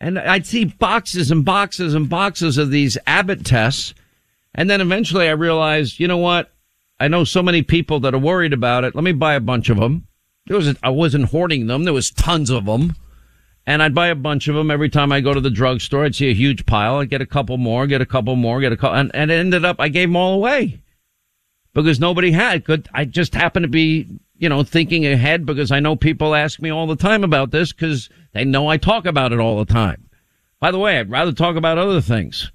And 0.00 0.18
I'd 0.18 0.46
see 0.46 0.66
boxes 0.66 1.32
and 1.32 1.44
boxes 1.44 1.94
and 1.94 2.08
boxes 2.08 2.58
of 2.58 2.70
these 2.70 2.96
Abbott 3.06 3.44
tests. 3.44 3.94
And 4.54 4.70
then 4.70 4.80
eventually 4.80 5.28
I 5.28 5.32
realized, 5.32 5.98
you 5.98 6.06
know 6.06 6.18
what? 6.18 6.52
I 7.00 7.08
know 7.08 7.24
so 7.24 7.42
many 7.42 7.62
people 7.62 7.98
that 8.00 8.14
are 8.14 8.18
worried 8.18 8.52
about 8.52 8.84
it. 8.84 8.94
Let 8.94 9.02
me 9.02 9.12
buy 9.12 9.34
a 9.34 9.40
bunch 9.40 9.68
of 9.68 9.78
them. 9.78 10.06
There 10.46 10.56
was, 10.56 10.76
I 10.82 10.90
wasn't 10.90 11.30
hoarding 11.30 11.66
them. 11.66 11.84
There 11.84 11.92
was 11.92 12.10
tons 12.10 12.50
of 12.50 12.66
them 12.66 12.94
and 13.66 13.82
I'd 13.82 13.94
buy 13.94 14.08
a 14.08 14.14
bunch 14.14 14.48
of 14.48 14.54
them 14.54 14.70
every 14.70 14.88
time 14.88 15.12
I 15.12 15.20
go 15.20 15.32
to 15.32 15.40
the 15.40 15.50
drugstore. 15.50 16.04
I'd 16.04 16.14
see 16.14 16.30
a 16.30 16.34
huge 16.34 16.66
pile. 16.66 16.96
I'd 16.96 17.10
get 17.10 17.22
a 17.22 17.26
couple 17.26 17.56
more, 17.56 17.86
get 17.86 18.00
a 18.00 18.06
couple 18.06 18.36
more, 18.36 18.60
get 18.60 18.72
a 18.72 18.76
couple, 18.76 18.98
and, 18.98 19.10
and 19.14 19.30
it 19.30 19.34
ended 19.34 19.64
up 19.64 19.76
I 19.78 19.88
gave 19.88 20.08
them 20.08 20.16
all 20.16 20.34
away 20.34 20.82
because 21.72 22.00
nobody 22.00 22.30
had. 22.32 22.64
Could 22.64 22.88
I 22.92 23.04
just 23.04 23.34
happened 23.34 23.64
to 23.64 23.68
be, 23.68 24.08
you 24.36 24.48
know, 24.48 24.62
thinking 24.62 25.06
ahead 25.06 25.46
because 25.46 25.70
I 25.70 25.80
know 25.80 25.96
people 25.96 26.34
ask 26.34 26.60
me 26.60 26.70
all 26.70 26.86
the 26.86 26.96
time 26.96 27.24
about 27.24 27.50
this 27.50 27.72
because 27.72 28.08
they 28.32 28.44
know 28.44 28.68
I 28.68 28.76
talk 28.76 29.06
about 29.06 29.32
it 29.32 29.40
all 29.40 29.58
the 29.58 29.72
time. 29.72 30.08
By 30.60 30.70
the 30.70 30.78
way, 30.78 30.98
I'd 30.98 31.10
rather 31.10 31.32
talk 31.32 31.56
about 31.56 31.78
other 31.78 32.00
things, 32.00 32.50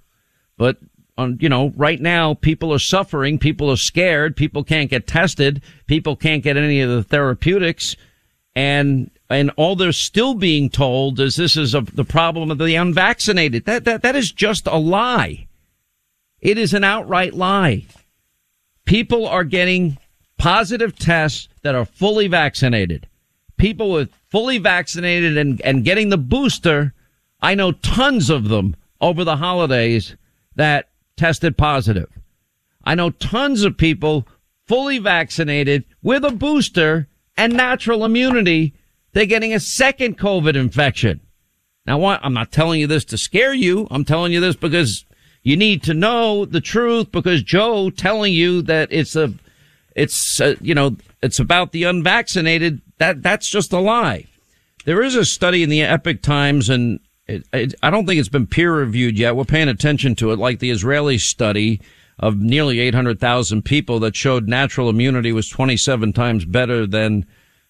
but 0.58 0.78
on, 1.20 1.38
you 1.42 1.50
know, 1.50 1.74
right 1.76 2.00
now 2.00 2.34
people 2.34 2.74
are 2.74 2.80
suffering. 2.80 3.38
People 3.38 3.70
are 3.70 3.78
scared. 3.78 4.38
People 4.38 4.64
can't 4.64 4.90
get 4.90 5.06
tested. 5.06 5.62
People 5.86 6.16
can't 6.16 6.42
get 6.42 6.56
any 6.56 6.80
of 6.80 6.90
the 6.90 7.04
therapeutics 7.04 7.98
And, 8.56 9.12
and 9.30 9.52
all 9.58 9.76
they're 9.76 9.92
still 9.92 10.34
being 10.34 10.70
told 10.70 11.20
is 11.20 11.36
this 11.36 11.56
is 11.56 11.76
a, 11.76 11.82
the 11.82 12.04
problem 12.04 12.50
of 12.50 12.58
the 12.58 12.76
unvaccinated. 12.76 13.66
That, 13.66 13.86
that, 13.86 14.02
that 14.02 14.16
is 14.16 14.32
just 14.32 14.66
a 14.68 14.78
lie. 14.78 15.48
It 16.42 16.58
is 16.58 16.74
an 16.74 16.84
outright 16.84 17.34
lie. 17.34 17.86
People 18.86 19.28
are 19.28 19.44
getting 19.44 19.98
positive 20.38 20.98
tests 20.98 21.48
that 21.62 21.76
are 21.76 21.86
fully 21.86 22.28
vaccinated. 22.28 23.08
People 23.58 23.92
with 23.92 24.12
fully 24.30 24.58
vaccinated 24.58 25.38
and, 25.38 25.62
and 25.62 25.84
getting 25.84 26.10
the 26.10 26.18
booster, 26.18 26.94
I 27.42 27.56
know 27.56 27.74
tons 27.74 28.30
of 28.30 28.50
them 28.50 28.76
over 29.02 29.24
the 29.24 29.38
holidays 29.38 30.16
that 30.56 30.90
tested 31.18 31.58
positive. 31.58 32.10
I 32.84 32.96
know 32.96 33.12
tons 33.12 33.64
of 33.64 33.78
people 33.78 34.28
fully 34.66 34.98
vaccinated 34.98 35.84
with 36.02 36.24
a 36.24 36.32
booster 36.32 37.08
and 37.38 37.54
natural 37.54 38.06
immunity. 38.06 38.74
They're 39.14 39.26
getting 39.26 39.54
a 39.54 39.60
second 39.60 40.18
COVID 40.18 40.56
infection. 40.56 41.22
Now? 41.86 42.04
I'm 42.06 42.34
not 42.34 42.52
telling 42.52 42.80
you 42.80 42.88
this 42.88 43.06
to 43.06 43.18
scare 43.18 43.54
you. 43.54 43.88
I'm 43.90 44.06
telling 44.06 44.32
you 44.32 44.40
this 44.40 44.56
because 44.56 45.06
you 45.42 45.58
need 45.58 45.84
to 45.84 45.94
know 45.94 46.46
the 46.46 46.62
truth 46.62 47.12
because 47.12 47.42
Joe 47.42 47.90
telling 47.90 48.34
you 48.34 48.62
that 48.64 48.90
it's 48.92 49.16
a, 49.16 49.34
it's, 49.96 50.40
uh, 50.40 50.56
you 50.62 50.76
know, 50.76 50.98
it's 51.22 51.40
about 51.40 51.72
the 51.72 51.84
unvaccinated. 51.84 52.82
That, 52.98 53.24
that's 53.24 53.50
just 53.50 53.74
a 53.74 53.80
lie. 53.80 54.26
There 54.86 55.02
is 55.02 55.16
a 55.16 55.26
study 55.26 55.64
in 55.64 55.70
the 55.70 55.82
Epoch 55.82 56.22
Times 56.22 56.70
and 56.70 57.00
it, 57.28 57.44
it, 57.54 57.76
I 57.84 57.90
don't 57.90 58.06
think 58.06 58.20
it's 58.20 58.30
been 58.30 58.48
peer 58.48 58.74
reviewed 58.74 59.18
yet. 59.18 59.36
We're 59.36 59.46
paying 59.46 59.70
attention 59.70 60.16
to 60.16 60.32
it, 60.32 60.40
like 60.40 60.60
the 60.60 60.72
Israeli 60.72 61.18
study 61.18 61.82
of 62.18 62.38
nearly 62.38 62.80
800,000 62.80 63.64
people 63.64 64.00
that 64.00 64.16
showed 64.16 64.48
natural 64.48 64.90
immunity 64.90 65.32
was 65.32 65.48
27 65.48 66.12
times 66.14 66.44
better 66.46 66.86
than 66.86 67.26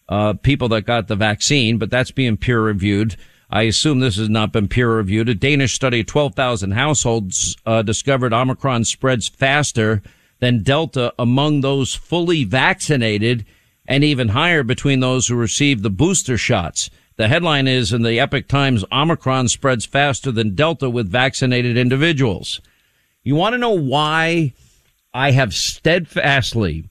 uh, 0.09 0.33
people 0.33 0.67
that 0.69 0.81
got 0.81 1.07
the 1.07 1.15
vaccine, 1.15 1.77
but 1.77 1.89
that's 1.89 2.11
being 2.11 2.35
peer 2.35 2.61
reviewed. 2.61 3.15
I 3.51 3.63
assume 3.63 3.99
this 3.99 4.17
has 4.17 4.29
not 4.29 4.51
been 4.51 4.67
peer 4.67 4.91
reviewed. 4.91 5.29
A 5.29 5.35
Danish 5.35 5.73
study 5.73 6.01
of 6.01 6.07
12,000 6.07 6.71
households 6.71 7.55
uh, 7.65 7.83
discovered 7.83 8.33
Omicron 8.33 8.85
spreads 8.85 9.27
faster 9.27 10.01
than 10.39 10.63
Delta 10.63 11.13
among 11.17 11.61
those 11.61 11.95
fully 11.95 12.43
vaccinated 12.43 13.45
and 13.87 14.03
even 14.03 14.29
higher 14.29 14.63
between 14.63 14.99
those 14.99 15.27
who 15.27 15.35
received 15.35 15.83
the 15.83 15.89
booster 15.89 16.37
shots. 16.37 16.89
The 17.17 17.27
headline 17.27 17.67
is 17.67 17.91
in 17.91 18.03
the 18.03 18.19
Epoch 18.19 18.47
Times, 18.47 18.85
Omicron 18.91 19.49
spreads 19.49 19.85
faster 19.85 20.31
than 20.31 20.55
Delta 20.55 20.89
with 20.89 21.11
vaccinated 21.11 21.75
individuals. 21.75 22.61
You 23.23 23.35
want 23.35 23.53
to 23.53 23.57
know 23.57 23.71
why 23.71 24.53
I 25.13 25.31
have 25.31 25.53
steadfastly 25.53 26.85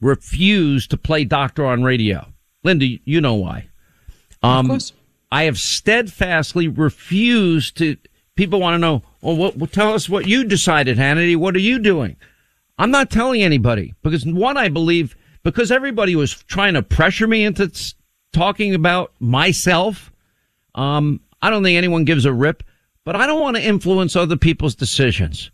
refused 0.00 0.90
to 0.90 0.96
play 0.96 1.24
doctor 1.24 1.64
on 1.64 1.84
radio? 1.84 2.32
Linda, 2.68 2.86
you 3.04 3.20
know 3.22 3.34
why. 3.34 3.66
Um, 4.42 4.66
of 4.66 4.70
course. 4.72 4.92
I 5.32 5.44
have 5.44 5.58
steadfastly 5.58 6.68
refused 6.68 7.78
to, 7.78 7.96
people 8.36 8.60
want 8.60 8.74
to 8.74 8.78
know, 8.78 9.02
well, 9.22 9.36
what, 9.36 9.56
well, 9.56 9.66
tell 9.66 9.94
us 9.94 10.06
what 10.06 10.28
you 10.28 10.44
decided, 10.44 10.98
Hannity. 10.98 11.34
What 11.34 11.56
are 11.56 11.60
you 11.60 11.78
doing? 11.78 12.16
I'm 12.78 12.90
not 12.90 13.10
telling 13.10 13.42
anybody 13.42 13.94
because 14.02 14.26
one, 14.26 14.58
I 14.58 14.68
believe 14.68 15.16
because 15.42 15.72
everybody 15.72 16.14
was 16.14 16.34
trying 16.34 16.74
to 16.74 16.82
pressure 16.82 17.26
me 17.26 17.44
into 17.44 17.72
talking 18.32 18.74
about 18.74 19.12
myself. 19.18 20.12
Um, 20.74 21.20
I 21.40 21.48
don't 21.48 21.62
think 21.62 21.78
anyone 21.78 22.04
gives 22.04 22.26
a 22.26 22.32
rip, 22.32 22.62
but 23.04 23.16
I 23.16 23.26
don't 23.26 23.40
want 23.40 23.56
to 23.56 23.62
influence 23.62 24.14
other 24.14 24.36
people's 24.36 24.74
decisions. 24.74 25.50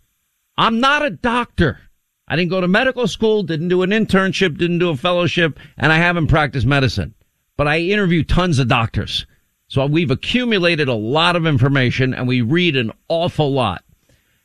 I'm 0.57 0.81
not 0.81 1.05
a 1.05 1.09
doctor. 1.09 1.79
I 2.27 2.35
didn't 2.35 2.49
go 2.49 2.61
to 2.61 2.67
medical 2.67 3.07
school, 3.07 3.43
didn't 3.43 3.67
do 3.69 3.83
an 3.83 3.91
internship, 3.91 4.57
didn't 4.57 4.79
do 4.79 4.89
a 4.89 4.97
fellowship, 4.97 5.59
and 5.77 5.91
I 5.91 5.97
haven't 5.97 6.27
practiced 6.27 6.65
medicine. 6.65 7.13
But 7.57 7.67
I 7.67 7.79
interview 7.79 8.23
tons 8.23 8.59
of 8.59 8.67
doctors. 8.67 9.25
So 9.67 9.85
we've 9.85 10.11
accumulated 10.11 10.87
a 10.87 10.93
lot 10.93 11.35
of 11.35 11.45
information 11.45 12.13
and 12.13 12.27
we 12.27 12.41
read 12.41 12.75
an 12.75 12.91
awful 13.09 13.51
lot. 13.51 13.83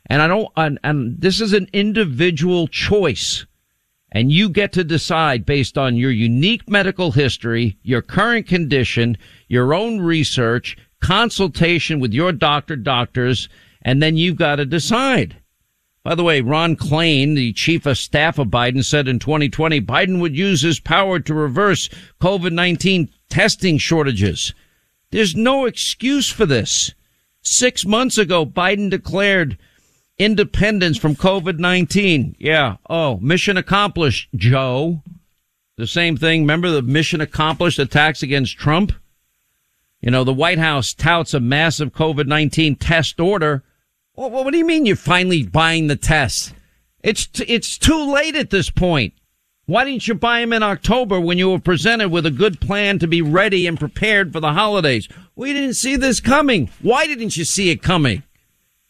And 0.07 0.21
I 0.21 0.27
don't, 0.27 0.49
and, 0.57 0.79
and 0.83 1.21
this 1.21 1.41
is 1.41 1.53
an 1.53 1.69
individual 1.73 2.67
choice. 2.67 3.45
And 4.11 4.31
you 4.31 4.49
get 4.49 4.73
to 4.73 4.83
decide 4.83 5.45
based 5.45 5.77
on 5.77 5.95
your 5.95 6.11
unique 6.11 6.69
medical 6.69 7.11
history, 7.11 7.77
your 7.81 8.01
current 8.01 8.47
condition, 8.47 9.17
your 9.47 9.73
own 9.73 10.01
research, 10.01 10.75
consultation 10.99 11.99
with 11.99 12.13
your 12.13 12.31
doctor, 12.31 12.75
doctors, 12.75 13.47
and 13.83 14.01
then 14.01 14.17
you've 14.17 14.35
got 14.35 14.57
to 14.57 14.65
decide. 14.65 15.40
By 16.03 16.15
the 16.15 16.23
way, 16.23 16.41
Ron 16.41 16.75
Klain, 16.75 17.35
the 17.35 17.53
chief 17.53 17.85
of 17.85 17.97
staff 17.97 18.39
of 18.39 18.47
Biden, 18.47 18.83
said 18.83 19.07
in 19.07 19.19
2020 19.19 19.81
Biden 19.81 20.19
would 20.19 20.35
use 20.35 20.61
his 20.61 20.79
power 20.79 21.19
to 21.19 21.33
reverse 21.33 21.89
COVID-19 22.19 23.09
testing 23.29 23.77
shortages. 23.77 24.53
There's 25.11 25.35
no 25.35 25.65
excuse 25.65 26.29
for 26.29 26.45
this. 26.45 26.93
Six 27.43 27.85
months 27.85 28.17
ago, 28.17 28.45
Biden 28.45 28.89
declared 28.89 29.57
independence 30.17 30.97
from 30.97 31.15
COVID-19. 31.15 32.35
Yeah. 32.39 32.77
Oh, 32.89 33.17
mission 33.17 33.57
accomplished, 33.57 34.29
Joe. 34.35 35.01
The 35.77 35.87
same 35.87 36.17
thing. 36.17 36.41
Remember 36.41 36.69
the 36.69 36.81
mission 36.81 37.21
accomplished 37.21 37.79
attacks 37.79 38.23
against 38.23 38.57
Trump? 38.57 38.93
You 39.99 40.11
know, 40.11 40.23
the 40.23 40.33
White 40.33 40.59
House 40.59 40.93
touts 40.93 41.33
a 41.33 41.39
massive 41.39 41.93
COVID-19 41.93 42.77
test 42.79 43.19
order. 43.19 43.63
Well, 44.21 44.43
what 44.43 44.51
do 44.51 44.59
you 44.59 44.65
mean 44.65 44.85
you're 44.85 44.95
finally 44.95 45.41
buying 45.41 45.87
the 45.87 45.95
tests? 45.95 46.53
It's, 47.03 47.25
t- 47.25 47.43
it's 47.45 47.75
too 47.75 48.13
late 48.13 48.35
at 48.35 48.51
this 48.51 48.69
point. 48.69 49.15
Why 49.65 49.83
didn't 49.83 50.07
you 50.07 50.13
buy 50.13 50.41
them 50.41 50.53
in 50.53 50.61
October 50.61 51.19
when 51.19 51.39
you 51.39 51.49
were 51.49 51.57
presented 51.57 52.09
with 52.09 52.27
a 52.27 52.31
good 52.31 52.61
plan 52.61 52.99
to 52.99 53.07
be 53.07 53.23
ready 53.23 53.65
and 53.65 53.79
prepared 53.79 54.31
for 54.31 54.39
the 54.39 54.53
holidays? 54.53 55.09
We 55.35 55.53
didn't 55.53 55.73
see 55.73 55.95
this 55.95 56.19
coming. 56.19 56.69
Why 56.83 57.07
didn't 57.07 57.35
you 57.35 57.45
see 57.45 57.71
it 57.71 57.81
coming? 57.81 58.21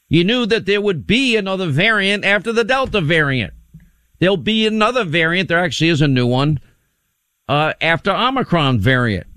You 0.10 0.26
knew 0.26 0.46
that 0.48 0.66
there 0.66 0.82
would 0.82 1.08
be 1.08 1.38
another 1.38 1.68
variant 1.68 2.26
after 2.26 2.52
the 2.52 2.66
Delta 2.66 3.00
variant. 3.00 3.54
There'll 4.20 4.36
be 4.36 4.68
another 4.68 5.06
variant. 5.06 5.48
There 5.48 5.64
actually 5.64 5.92
is 5.92 6.02
a 6.02 6.10
new 6.10 6.28
one, 6.28 6.60
uh, 7.48 7.72
after 7.80 8.12
Omicron 8.12 8.80
variant. 8.80 9.28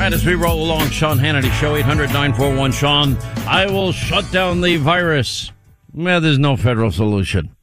Right, 0.00 0.14
as 0.14 0.24
we 0.24 0.34
roll 0.34 0.62
along, 0.62 0.88
Sean 0.88 1.18
Hannity 1.18 1.52
Show, 1.60 1.76
800 1.76 2.06
941 2.06 2.72
Sean. 2.72 3.18
I 3.46 3.66
will 3.66 3.92
shut 3.92 4.30
down 4.32 4.62
the 4.62 4.76
virus. 4.76 5.52
Well, 5.92 6.22
there's 6.22 6.38
no 6.38 6.56
federal 6.56 6.90
solution. 6.90 7.54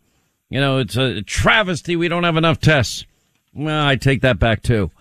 You 0.47 0.59
know, 0.59 0.77
it's 0.77 0.95
a 0.95 1.23
travesty. 1.23 1.95
We 1.95 2.09
don't 2.09 2.25
have 2.25 2.37
enough 2.37 2.59
tests. 2.59 3.05
Well, 3.55 3.83
I 3.83 3.95
take 3.95 4.21
that 4.21 4.37
back 4.37 4.61
too. 4.61 4.91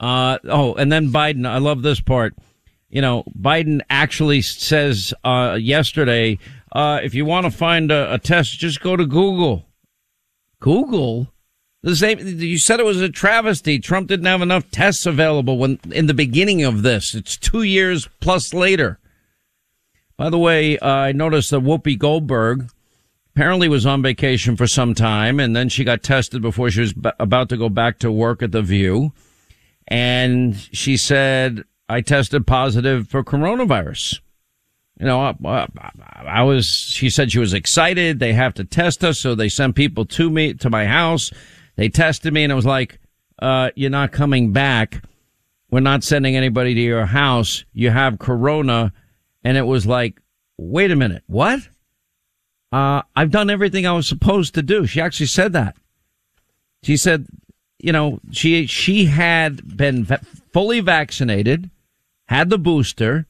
Uh, 0.00 0.38
oh, 0.48 0.74
and 0.74 0.90
then 0.90 1.10
Biden. 1.10 1.46
I 1.46 1.58
love 1.58 1.82
this 1.82 2.00
part. 2.00 2.34
You 2.88 3.00
know, 3.00 3.22
Biden 3.38 3.82
actually 3.88 4.42
says, 4.42 5.14
uh, 5.22 5.56
yesterday, 5.60 6.40
uh, 6.72 6.98
if 7.00 7.14
you 7.14 7.24
want 7.24 7.46
to 7.46 7.52
find 7.52 7.92
a, 7.92 8.14
a, 8.14 8.18
test, 8.18 8.58
just 8.58 8.80
go 8.80 8.96
to 8.96 9.06
Google. 9.06 9.66
Google? 10.58 11.31
The 11.82 11.96
same, 11.96 12.18
you 12.20 12.58
said 12.58 12.78
it 12.78 12.86
was 12.86 13.00
a 13.00 13.08
travesty. 13.08 13.78
Trump 13.78 14.08
didn't 14.08 14.26
have 14.26 14.42
enough 14.42 14.70
tests 14.70 15.04
available 15.04 15.58
when, 15.58 15.80
in 15.90 16.06
the 16.06 16.14
beginning 16.14 16.62
of 16.62 16.82
this. 16.82 17.14
It's 17.14 17.36
two 17.36 17.62
years 17.62 18.08
plus 18.20 18.54
later. 18.54 19.00
By 20.16 20.30
the 20.30 20.38
way, 20.38 20.78
uh, 20.78 20.88
I 20.88 21.12
noticed 21.12 21.50
that 21.50 21.62
Whoopi 21.62 21.98
Goldberg, 21.98 22.70
apparently 23.34 23.68
was 23.68 23.86
on 23.86 24.02
vacation 24.02 24.56
for 24.56 24.66
some 24.66 24.94
time 24.94 25.40
and 25.40 25.56
then 25.56 25.68
she 25.68 25.84
got 25.84 26.02
tested 26.02 26.42
before 26.42 26.70
she 26.70 26.80
was 26.80 26.92
b- 26.92 27.10
about 27.18 27.48
to 27.48 27.56
go 27.56 27.68
back 27.68 27.98
to 27.98 28.12
work 28.12 28.42
at 28.42 28.52
the 28.52 28.62
View. 28.62 29.12
And 29.88 30.56
she 30.56 30.96
said, 30.96 31.64
I 31.88 32.02
tested 32.02 32.46
positive 32.46 33.08
for 33.08 33.24
coronavirus. 33.24 34.20
You 35.00 35.06
know, 35.06 35.34
I, 35.44 35.66
I, 36.24 36.42
was, 36.42 36.66
she 36.66 37.10
said 37.10 37.32
she 37.32 37.38
was 37.38 37.54
excited. 37.54 38.18
They 38.20 38.34
have 38.34 38.54
to 38.54 38.64
test 38.64 39.02
us. 39.02 39.18
So 39.18 39.34
they 39.34 39.48
sent 39.48 39.74
people 39.74 40.04
to 40.06 40.30
me, 40.30 40.54
to 40.54 40.70
my 40.70 40.86
house. 40.86 41.32
They 41.76 41.88
tested 41.88 42.32
me 42.32 42.42
and 42.42 42.52
it 42.52 42.56
was 42.56 42.66
like, 42.66 42.98
uh, 43.40 43.70
you're 43.74 43.90
not 43.90 44.12
coming 44.12 44.52
back. 44.52 45.02
We're 45.70 45.80
not 45.80 46.04
sending 46.04 46.36
anybody 46.36 46.74
to 46.74 46.80
your 46.80 47.06
house. 47.06 47.64
You 47.72 47.90
have 47.90 48.18
corona. 48.18 48.92
And 49.42 49.56
it 49.56 49.66
was 49.66 49.86
like, 49.86 50.20
wait 50.58 50.90
a 50.90 50.96
minute. 50.96 51.24
What? 51.26 51.68
uh, 52.72 53.02
I've 53.14 53.30
done 53.30 53.50
everything 53.50 53.86
I 53.86 53.92
was 53.92 54.08
supposed 54.08 54.54
to 54.54 54.62
do. 54.62 54.86
She 54.86 55.00
actually 55.00 55.26
said 55.26 55.52
that. 55.52 55.76
She 56.82 56.96
said, 56.96 57.26
you 57.78 57.92
know, 57.92 58.18
she, 58.30 58.66
she 58.66 59.06
had 59.06 59.76
been 59.76 60.06
fully 60.52 60.80
vaccinated, 60.80 61.70
had 62.26 62.48
the 62.48 62.58
booster, 62.58 63.26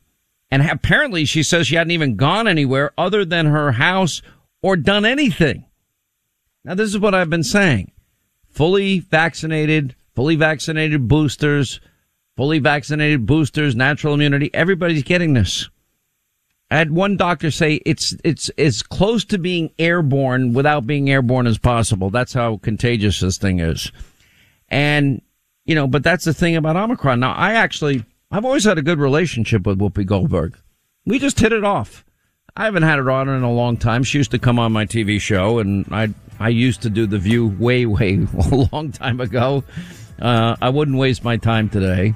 and 0.51 0.63
apparently 0.63 1.25
she 1.25 1.43
says 1.43 1.67
she 1.67 1.75
hadn't 1.75 1.91
even 1.91 2.17
gone 2.17 2.47
anywhere 2.47 2.93
other 2.97 3.25
than 3.25 3.47
her 3.47 3.73
house 3.73 4.23
or 4.63 4.77
done 4.77 5.05
anything. 5.05 5.65
Now, 6.65 6.75
this 6.75 6.91
is 6.91 6.99
what 6.99 7.15
I've 7.15 7.31
been 7.31 7.43
saying. 7.43 7.91
Fully 8.53 9.01
vaccinated, 9.01 9.95
fully 10.15 10.37
vaccinated 10.37 11.09
boosters, 11.09 11.81
fully 12.37 12.59
vaccinated 12.59 13.27
boosters, 13.27 13.75
natural 13.75 14.15
immunity. 14.15 14.51
Everybody's 14.55 15.03
getting 15.03 15.33
this. 15.33 15.69
I 16.71 16.77
had 16.77 16.91
one 16.91 17.19
doctor 17.19 17.51
say 17.51 17.81
it's 17.85 18.15
it's 18.25 18.49
as 18.51 18.83
close 18.83 19.27
to 19.27 19.39
being 19.39 19.73
airborne 19.79 20.55
without 20.55 20.87
being 20.87 21.11
airborne 21.11 21.47
as 21.47 21.59
possible. 21.59 22.09
That's 22.09 22.33
how 22.33 22.57
contagious 22.59 23.21
this 23.21 23.37
thing 23.37 23.61
is. 23.61 23.93
And 24.69 25.21
you 25.67 25.75
know, 25.75 25.87
but 25.87 26.03
that's 26.03 26.25
the 26.25 26.33
thing 26.33 26.57
about 26.57 26.77
Omicron. 26.77 27.21
Now, 27.21 27.33
I 27.33 27.55
actually 27.55 28.05
I've 28.31 28.47
always 28.47 28.65
had 28.65 28.79
a 28.79 28.83
good 28.83 28.99
relationship 28.99 29.67
with 29.67 29.79
Whoopi 29.79 30.07
Goldberg. 30.07 30.57
We 31.05 31.19
just 31.19 31.41
hit 31.41 31.53
it 31.53 31.65
off. 31.65 32.07
I 32.57 32.67
haven't 32.67 32.83
had 32.83 32.99
her 32.99 33.11
on 33.11 33.29
in 33.29 33.43
a 33.43 33.51
long 33.53 33.79
time. 33.79 34.05
She 34.05 34.19
used 34.19 34.31
to 34.33 34.39
come 34.39 34.59
on 34.59 34.73
my 34.73 34.85
TV 34.85 35.21
show, 35.21 35.59
and 35.59 35.87
I 35.91 36.11
I 36.39 36.51
used 36.51 36.83
to 36.83 36.91
do 36.91 37.07
the 37.07 37.19
View 37.19 37.49
way 37.59 37.87
way 37.87 38.27
a 38.51 38.69
long 38.73 38.93
time 38.93 39.21
ago. 39.21 39.65
Uh, 40.21 40.57
I 40.61 40.69
wouldn't 40.69 40.99
waste 40.99 41.25
my 41.25 41.39
time 41.39 41.71
today, 41.71 42.15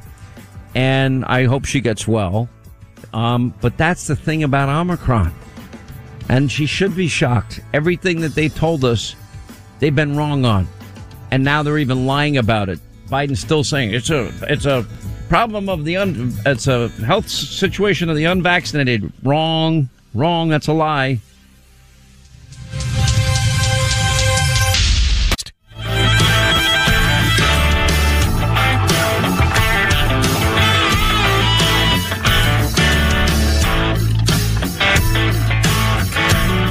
and 0.75 1.25
I 1.25 1.45
hope 1.45 1.65
she 1.65 1.81
gets 1.81 2.07
well. 2.07 2.49
Um, 3.15 3.55
but 3.63 3.79
that's 3.79 4.07
the 4.07 4.17
thing 4.17 4.43
about 4.43 4.69
Omicron. 4.69 5.33
And 6.29 6.51
she 6.51 6.67
should 6.67 6.95
be 6.95 7.09
shocked. 7.09 7.61
Everything 7.73 8.21
that 8.21 8.35
they 8.35 8.49
told 8.49 8.85
us, 8.85 9.15
they've 9.79 9.95
been 9.95 10.17
wrong 10.17 10.45
on. 10.45 10.67
And 11.31 11.45
now 11.45 11.63
they're 11.63 11.79
even 11.79 12.07
lying 12.07 12.37
about 12.37 12.69
it. 12.69 12.79
Biden's 13.09 13.41
still 13.41 13.65
saying 13.65 13.95
it's 13.95 14.11
a 14.11 14.31
it's 14.43 14.67
a 14.67 14.87
problem 15.29 15.69
of 15.69 15.85
the 15.85 15.97
un, 15.97 16.35
it's 16.45 16.67
a 16.67 16.89
health 16.89 17.29
situation 17.29 18.11
of 18.11 18.17
the 18.17 18.25
unvaccinated. 18.25 19.11
Wrong, 19.23 19.89
wrong. 20.17 20.49
That's 20.49 20.69
a 20.69 20.73
lie. 20.73 21.21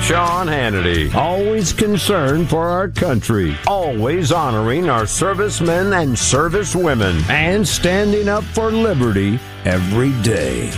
Sean 0.06 0.46
Hannity. 0.46 1.12
Always 1.16 1.74
concerned 1.74 2.48
for 2.48 2.68
our 2.68 2.90
country. 2.90 3.58
Always 3.66 4.32
honoring 4.32 4.88
our 4.88 5.08
servicemen 5.08 5.94
and 5.94 6.16
servicewomen. 6.16 7.28
And 7.28 7.68
standing 7.68 8.30
up 8.30 8.44
for 8.44 8.72
liberty 8.72 9.40
every 9.66 10.12
day. 10.22 10.72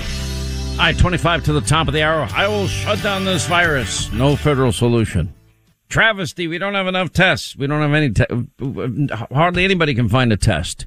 Right, 0.78 0.98
25 0.98 1.46
to 1.46 1.54
the 1.54 1.62
top 1.62 1.88
of 1.88 1.94
the 1.94 2.04
hour. 2.04 2.28
I 2.34 2.48
will 2.48 2.68
shut 2.68 3.02
down 3.02 3.26
this 3.26 3.48
virus. 3.48 4.12
No 4.14 4.36
federal 4.36 4.72
solution. 4.72 5.34
Travesty. 5.90 6.48
We 6.48 6.58
don't 6.58 6.76
have 6.76 6.88
enough 6.88 7.12
tests. 7.12 7.56
We 7.56 7.68
don't 7.68 7.82
have 7.82 7.94
any, 7.94 8.12
te- 8.12 9.26
hardly 9.34 9.66
anybody 9.66 9.96
can 9.96 10.10
find 10.10 10.32
a 10.32 10.38
test. 10.38 10.86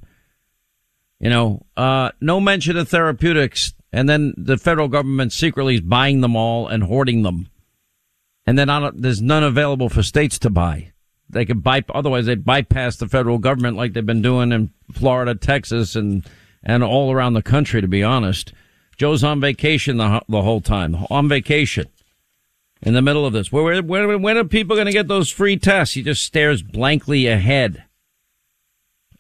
You 1.19 1.31
know, 1.31 1.67
uh, 1.77 2.11
no 2.21 2.41
mention 2.41 2.77
of 2.77 2.89
therapeutics. 2.89 3.75
And 3.93 4.09
then 4.09 4.35
the 4.37 4.57
federal 4.57 4.89
government 4.89 5.33
secretly 5.33 5.75
is 5.75 5.81
buying 5.81 6.21
them 6.21 6.37
all 6.37 6.69
and 6.69 6.83
hoarding 6.83 7.23
them 7.23 7.51
and 8.51 8.59
then 8.59 8.69
there's 8.97 9.23
none 9.23 9.45
available 9.45 9.89
for 9.89 10.03
states 10.03 10.37
to 10.41 10.51
buy. 10.51 10.91
They 11.29 11.45
could 11.45 11.63
buy, 11.63 11.85
otherwise 11.95 12.27
they'd 12.27 12.45
bypass 12.45 12.97
the 12.97 13.07
federal 13.07 13.39
government 13.39 13.77
like 13.77 13.93
they've 13.93 14.05
been 14.05 14.23
doing 14.23 14.51
in 14.51 14.73
Florida, 14.93 15.37
Texas, 15.37 15.95
and, 15.95 16.27
and 16.65 16.83
all 16.83 17.13
around 17.13 17.35
the 17.35 17.43
country, 17.43 17.81
to 17.81 17.87
be 17.87 18.03
honest. 18.03 18.53
Joe's 19.01 19.25
on 19.25 19.41
vacation 19.41 19.97
the, 19.97 20.21
the 20.29 20.43
whole 20.43 20.61
time, 20.61 21.07
on 21.09 21.27
vacation 21.27 21.87
in 22.83 22.93
the 22.93 23.01
middle 23.01 23.25
of 23.25 23.33
this. 23.33 23.51
Where, 23.51 23.83
where, 23.83 24.19
when 24.19 24.37
are 24.37 24.45
people 24.45 24.77
going 24.77 24.89
to 24.89 24.93
get 24.93 25.09
those 25.09 25.31
free 25.31 25.57
tests? 25.57 25.95
He 25.95 26.03
just 26.03 26.23
stares 26.23 26.61
blankly 26.61 27.27
ahead. 27.27 27.85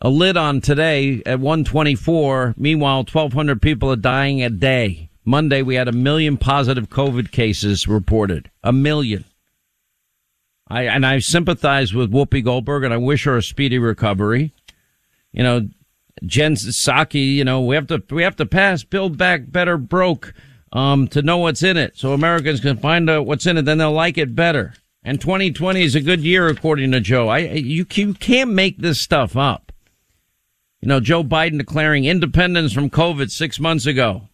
A 0.02 0.10
lid 0.10 0.36
on 0.36 0.60
today 0.60 1.22
at 1.24 1.40
124. 1.40 2.56
Meanwhile, 2.58 3.06
1,200 3.10 3.62
people 3.62 3.90
are 3.90 3.96
dying 3.96 4.42
a 4.42 4.50
day. 4.50 5.08
Monday, 5.24 5.62
we 5.62 5.76
had 5.76 5.88
a 5.88 5.92
million 5.92 6.36
positive 6.36 6.90
COVID 6.90 7.30
cases 7.30 7.88
reported. 7.88 8.50
A 8.62 8.74
million. 8.74 9.24
I, 10.68 10.82
and 10.82 11.06
I 11.06 11.20
sympathize 11.20 11.94
with 11.94 12.12
Whoopi 12.12 12.44
Goldberg 12.44 12.84
and 12.84 12.92
I 12.92 12.98
wish 12.98 13.24
her 13.24 13.38
a 13.38 13.42
speedy 13.42 13.78
recovery. 13.78 14.52
You 15.32 15.42
know, 15.42 15.68
Jen 16.24 16.54
Psaki, 16.54 17.34
you 17.34 17.44
know, 17.44 17.60
we 17.60 17.74
have 17.74 17.86
to, 17.88 18.02
we 18.10 18.22
have 18.22 18.36
to 18.36 18.46
pass 18.46 18.84
Build 18.84 19.16
Back 19.16 19.50
Better 19.50 19.76
broke, 19.76 20.34
um, 20.72 21.08
to 21.08 21.22
know 21.22 21.38
what's 21.38 21.62
in 21.62 21.76
it. 21.76 21.96
So 21.96 22.12
Americans 22.12 22.60
can 22.60 22.76
find 22.76 23.08
out 23.08 23.26
what's 23.26 23.46
in 23.46 23.58
it, 23.58 23.64
then 23.64 23.78
they'll 23.78 23.92
like 23.92 24.18
it 24.18 24.34
better. 24.34 24.74
And 25.02 25.20
2020 25.20 25.82
is 25.82 25.94
a 25.94 26.00
good 26.00 26.20
year, 26.20 26.46
according 26.48 26.92
to 26.92 27.00
Joe. 27.00 27.28
I, 27.28 27.38
you, 27.38 27.86
you 27.90 28.14
can't 28.14 28.50
make 28.50 28.78
this 28.78 29.00
stuff 29.00 29.36
up. 29.36 29.72
You 30.80 30.88
know, 30.88 31.00
Joe 31.00 31.24
Biden 31.24 31.58
declaring 31.58 32.04
independence 32.04 32.72
from 32.72 32.90
COVID 32.90 33.30
six 33.30 33.58
months 33.58 33.86
ago. 33.86 34.28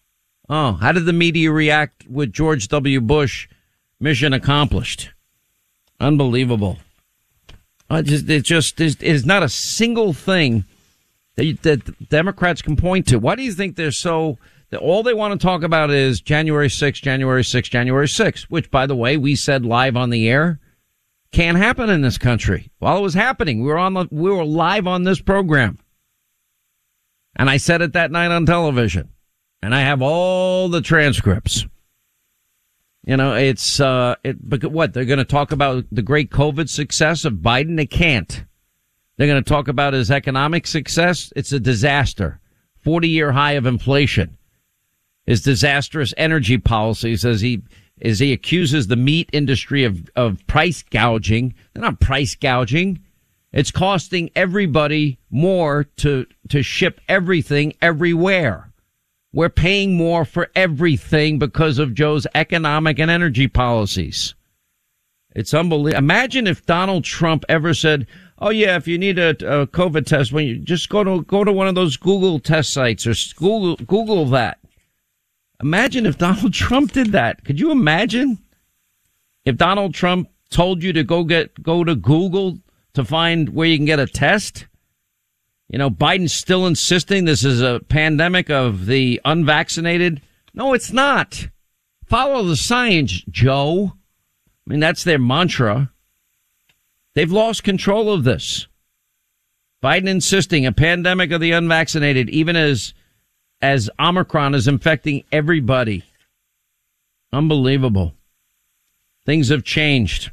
Oh, 0.48 0.72
how 0.72 0.92
did 0.92 1.06
the 1.06 1.12
media 1.12 1.50
react 1.50 2.06
with 2.08 2.32
George 2.32 2.68
W. 2.68 3.00
Bush? 3.00 3.48
Mission 3.98 4.32
accomplished. 4.32 5.10
Unbelievable. 5.98 6.78
Uh, 7.88 8.02
just, 8.02 8.28
it 8.28 8.44
just 8.44 8.80
is 8.80 9.24
not 9.24 9.42
a 9.42 9.48
single 9.48 10.12
thing 10.12 10.64
that, 11.36 11.62
that 11.62 12.08
Democrats 12.08 12.62
can 12.62 12.76
point 12.76 13.06
to. 13.08 13.18
Why 13.18 13.34
do 13.34 13.42
you 13.42 13.52
think 13.52 13.76
they're 13.76 13.92
so? 13.92 14.38
All 14.80 15.02
they 15.02 15.14
want 15.14 15.38
to 15.38 15.44
talk 15.44 15.62
about 15.62 15.90
is 15.90 16.20
January 16.20 16.68
6th, 16.68 17.00
January 17.00 17.42
6th, 17.42 17.70
January 17.70 18.06
6th, 18.06 18.42
which, 18.44 18.70
by 18.70 18.86
the 18.86 18.96
way, 18.96 19.16
we 19.16 19.36
said 19.36 19.64
live 19.64 19.96
on 19.96 20.10
the 20.10 20.28
air 20.28 20.60
can't 21.32 21.58
happen 21.58 21.90
in 21.90 22.00
this 22.00 22.18
country. 22.18 22.70
While 22.78 22.98
it 22.98 23.02
was 23.02 23.14
happening, 23.14 23.60
we 23.60 23.68
were 23.68 23.78
on 23.78 23.94
the, 23.94 24.06
we 24.10 24.30
were 24.30 24.44
live 24.44 24.86
on 24.86 25.04
this 25.04 25.20
program. 25.20 25.78
And 27.36 27.50
I 27.50 27.58
said 27.58 27.82
it 27.82 27.92
that 27.92 28.10
night 28.10 28.30
on 28.30 28.46
television 28.46 29.10
and 29.62 29.74
I 29.74 29.80
have 29.80 30.00
all 30.00 30.68
the 30.68 30.80
transcripts. 30.80 31.66
You 33.04 33.16
know, 33.16 33.34
it's 33.34 33.78
uh, 33.78 34.16
it. 34.24 34.36
But 34.48 34.64
what 34.64 34.92
they're 34.92 35.04
going 35.04 35.18
to 35.18 35.24
talk 35.24 35.52
about 35.52 35.84
the 35.92 36.02
great 36.02 36.30
COVID 36.30 36.68
success 36.68 37.24
of 37.24 37.34
Biden? 37.34 37.76
They 37.76 37.86
can't. 37.86 38.44
They're 39.16 39.26
going 39.26 39.42
to 39.42 39.48
talk 39.48 39.68
about 39.68 39.94
his 39.94 40.10
economic 40.10 40.66
success. 40.66 41.32
It's 41.36 41.52
a 41.52 41.60
disaster. 41.60 42.40
Forty-year 42.80 43.32
high 43.32 43.52
of 43.52 43.66
inflation. 43.66 44.36
His 45.24 45.42
disastrous 45.42 46.14
energy 46.16 46.58
policies 46.58 47.24
as 47.24 47.40
he 47.40 47.62
as 48.02 48.18
he 48.18 48.32
accuses 48.32 48.86
the 48.86 48.96
meat 48.96 49.30
industry 49.32 49.84
of 49.84 50.08
of 50.14 50.46
price 50.46 50.82
gouging. 50.82 51.54
They're 51.72 51.82
not 51.82 51.98
price 51.98 52.34
gouging. 52.34 53.00
It's 53.52 53.70
costing 53.70 54.30
everybody 54.36 55.18
more 55.30 55.84
to 55.96 56.26
to 56.50 56.62
ship 56.62 57.00
everything 57.08 57.72
everywhere. 57.80 58.70
We're 59.32 59.48
paying 59.48 59.96
more 59.96 60.24
for 60.24 60.50
everything 60.54 61.38
because 61.38 61.78
of 61.78 61.94
Joe's 61.94 62.26
economic 62.34 62.98
and 62.98 63.10
energy 63.10 63.48
policies. 63.48 64.34
It's 65.34 65.52
unbelievable. 65.52 65.98
Imagine 65.98 66.46
if 66.46 66.64
Donald 66.64 67.04
Trump 67.04 67.44
ever 67.48 67.74
said, 67.74 68.06
"Oh 68.38 68.50
yeah, 68.50 68.76
if 68.76 68.86
you 68.86 68.98
need 68.98 69.18
a, 69.18 69.30
a 69.30 69.66
COVID 69.66 70.06
test, 70.06 70.32
when 70.32 70.46
you 70.46 70.58
just 70.58 70.88
go 70.88 71.04
to 71.04 71.22
go 71.22 71.44
to 71.44 71.52
one 71.52 71.68
of 71.68 71.74
those 71.74 71.96
Google 71.96 72.38
test 72.38 72.72
sites 72.72 73.06
or 73.06 73.14
Google 73.36 73.76
Google 73.76 74.26
that." 74.26 74.58
Imagine 75.62 76.06
if 76.06 76.18
Donald 76.18 76.52
Trump 76.64 76.92
did 76.92 77.12
that. 77.12 77.44
Could 77.44 77.60
you 77.60 77.70
imagine 77.70 78.38
if 79.44 79.56
Donald 79.56 79.94
Trump 79.94 80.28
told 80.50 80.82
you 80.82 80.92
to 80.92 81.04
go 81.04 81.24
get 81.24 81.62
go 81.62 81.84
to 81.84 81.94
Google 81.94 82.58
to 82.94 83.04
find 83.04 83.50
where 83.50 83.68
you 83.68 83.78
can 83.78 83.86
get 83.86 83.98
a 83.98 84.06
test? 84.06 84.66
You 85.68 85.78
know, 85.78 85.90
Biden's 85.90 86.32
still 86.32 86.66
insisting 86.66 87.24
this 87.24 87.44
is 87.44 87.60
a 87.60 87.80
pandemic 87.88 88.50
of 88.50 88.86
the 88.86 89.20
unvaccinated. 89.24 90.22
No, 90.54 90.74
it's 90.74 90.92
not. 90.92 91.48
Follow 92.06 92.44
the 92.44 92.56
science, 92.56 93.24
Joe. 93.28 93.92
I 94.66 94.70
mean, 94.70 94.80
that's 94.80 95.02
their 95.02 95.18
mantra. 95.18 95.90
They've 97.16 97.32
lost 97.32 97.64
control 97.64 98.12
of 98.12 98.24
this. 98.24 98.68
Biden 99.82 100.06
insisting 100.06 100.66
a 100.66 100.72
pandemic 100.72 101.32
of 101.32 101.40
the 101.40 101.52
unvaccinated, 101.52 102.28
even 102.28 102.56
as, 102.56 102.92
as 103.62 103.88
Omicron 103.98 104.54
is 104.54 104.68
infecting 104.68 105.24
everybody. 105.32 106.04
Unbelievable. 107.32 108.12
Things 109.24 109.48
have 109.48 109.64
changed. 109.64 110.30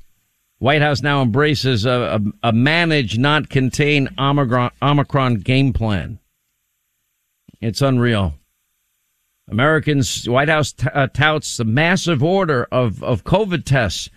White 0.60 0.82
House 0.82 1.02
now 1.02 1.22
embraces 1.22 1.86
a, 1.86 2.20
a, 2.44 2.50
a 2.50 2.52
manage, 2.52 3.18
not 3.18 3.50
contain 3.50 4.10
Omicron, 4.20 4.72
Omicron 4.82 5.36
game 5.36 5.72
plan. 5.72 6.20
It's 7.62 7.82
unreal. 7.82 8.34
Americans, 9.50 10.28
White 10.28 10.50
House 10.50 10.74
t- 10.74 10.88
uh, 10.94 11.08
touts 11.08 11.62
a 11.62 11.64
massive 11.64 12.22
order 12.22 12.68
of, 12.74 13.02
of 13.02 13.24
COVID 13.24 13.64
tests. 13.64 14.10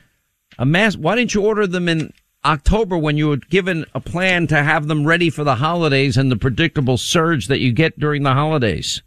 A 0.59 0.67
mass, 0.67 0.97
why 0.97 1.15
didn't 1.15 1.35
you 1.35 1.43
order 1.43 1.69
them 1.69 1.89
in 1.89 2.13
October 2.47 2.97
when 2.97 3.17
you 3.17 3.29
were 3.29 3.37
given 3.37 3.85
a 3.95 4.01
plan 4.01 4.47
to 4.47 4.63
have 4.63 4.87
them 4.87 5.07
ready 5.07 5.29
for 5.29 5.45
the 5.45 5.57
holidays 5.57 6.17
and 6.17 6.31
the 6.31 6.37
predictable 6.37 6.97
surge 6.97 7.49
that 7.49 7.61
you 7.61 7.73
get 7.73 7.99
during 7.99 8.23
the 8.23 8.33
holidays? 8.33 9.03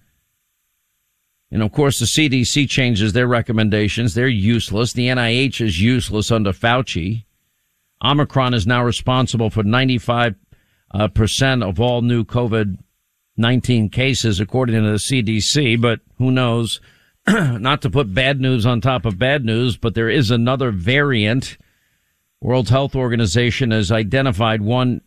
And 1.51 1.63
of 1.63 1.71
course, 1.71 1.99
the 1.99 2.05
CDC 2.05 2.69
changes 2.69 3.13
their 3.13 3.27
recommendations. 3.27 4.13
They're 4.13 4.27
useless. 4.27 4.93
The 4.93 5.07
NIH 5.07 5.61
is 5.61 5.81
useless 5.81 6.31
under 6.31 6.51
Fauci. 6.51 7.23
Omicron 8.03 8.53
is 8.53 8.67
now 8.67 8.83
responsible 8.83 9.49
for 9.49 9.63
95 9.63 10.35
uh, 10.91 11.07
percent 11.07 11.63
of 11.63 11.79
all 11.79 12.01
new 12.01 12.23
COVID 12.23 12.77
19 13.37 13.89
cases, 13.89 14.41
according 14.41 14.75
to 14.75 14.81
the 14.81 14.97
CDC, 14.97 15.79
but 15.79 16.01
who 16.17 16.29
knows? 16.29 16.81
not 17.27 17.81
to 17.81 17.89
put 17.89 18.13
bad 18.13 18.41
news 18.41 18.65
on 18.65 18.81
top 18.81 19.05
of 19.05 19.17
bad 19.17 19.45
news, 19.45 19.77
but 19.77 19.95
there 19.95 20.09
is 20.09 20.29
another 20.29 20.71
variant. 20.71 21.57
World 22.41 22.69
Health 22.69 22.95
Organization 22.95 23.71
has 23.71 23.91
identified 23.91 24.61
one 24.61 25.01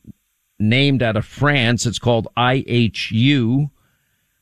named 0.58 1.02
out 1.02 1.16
of 1.16 1.24
France. 1.24 1.86
It's 1.86 1.98
called 1.98 2.28
IHU. 2.36 3.70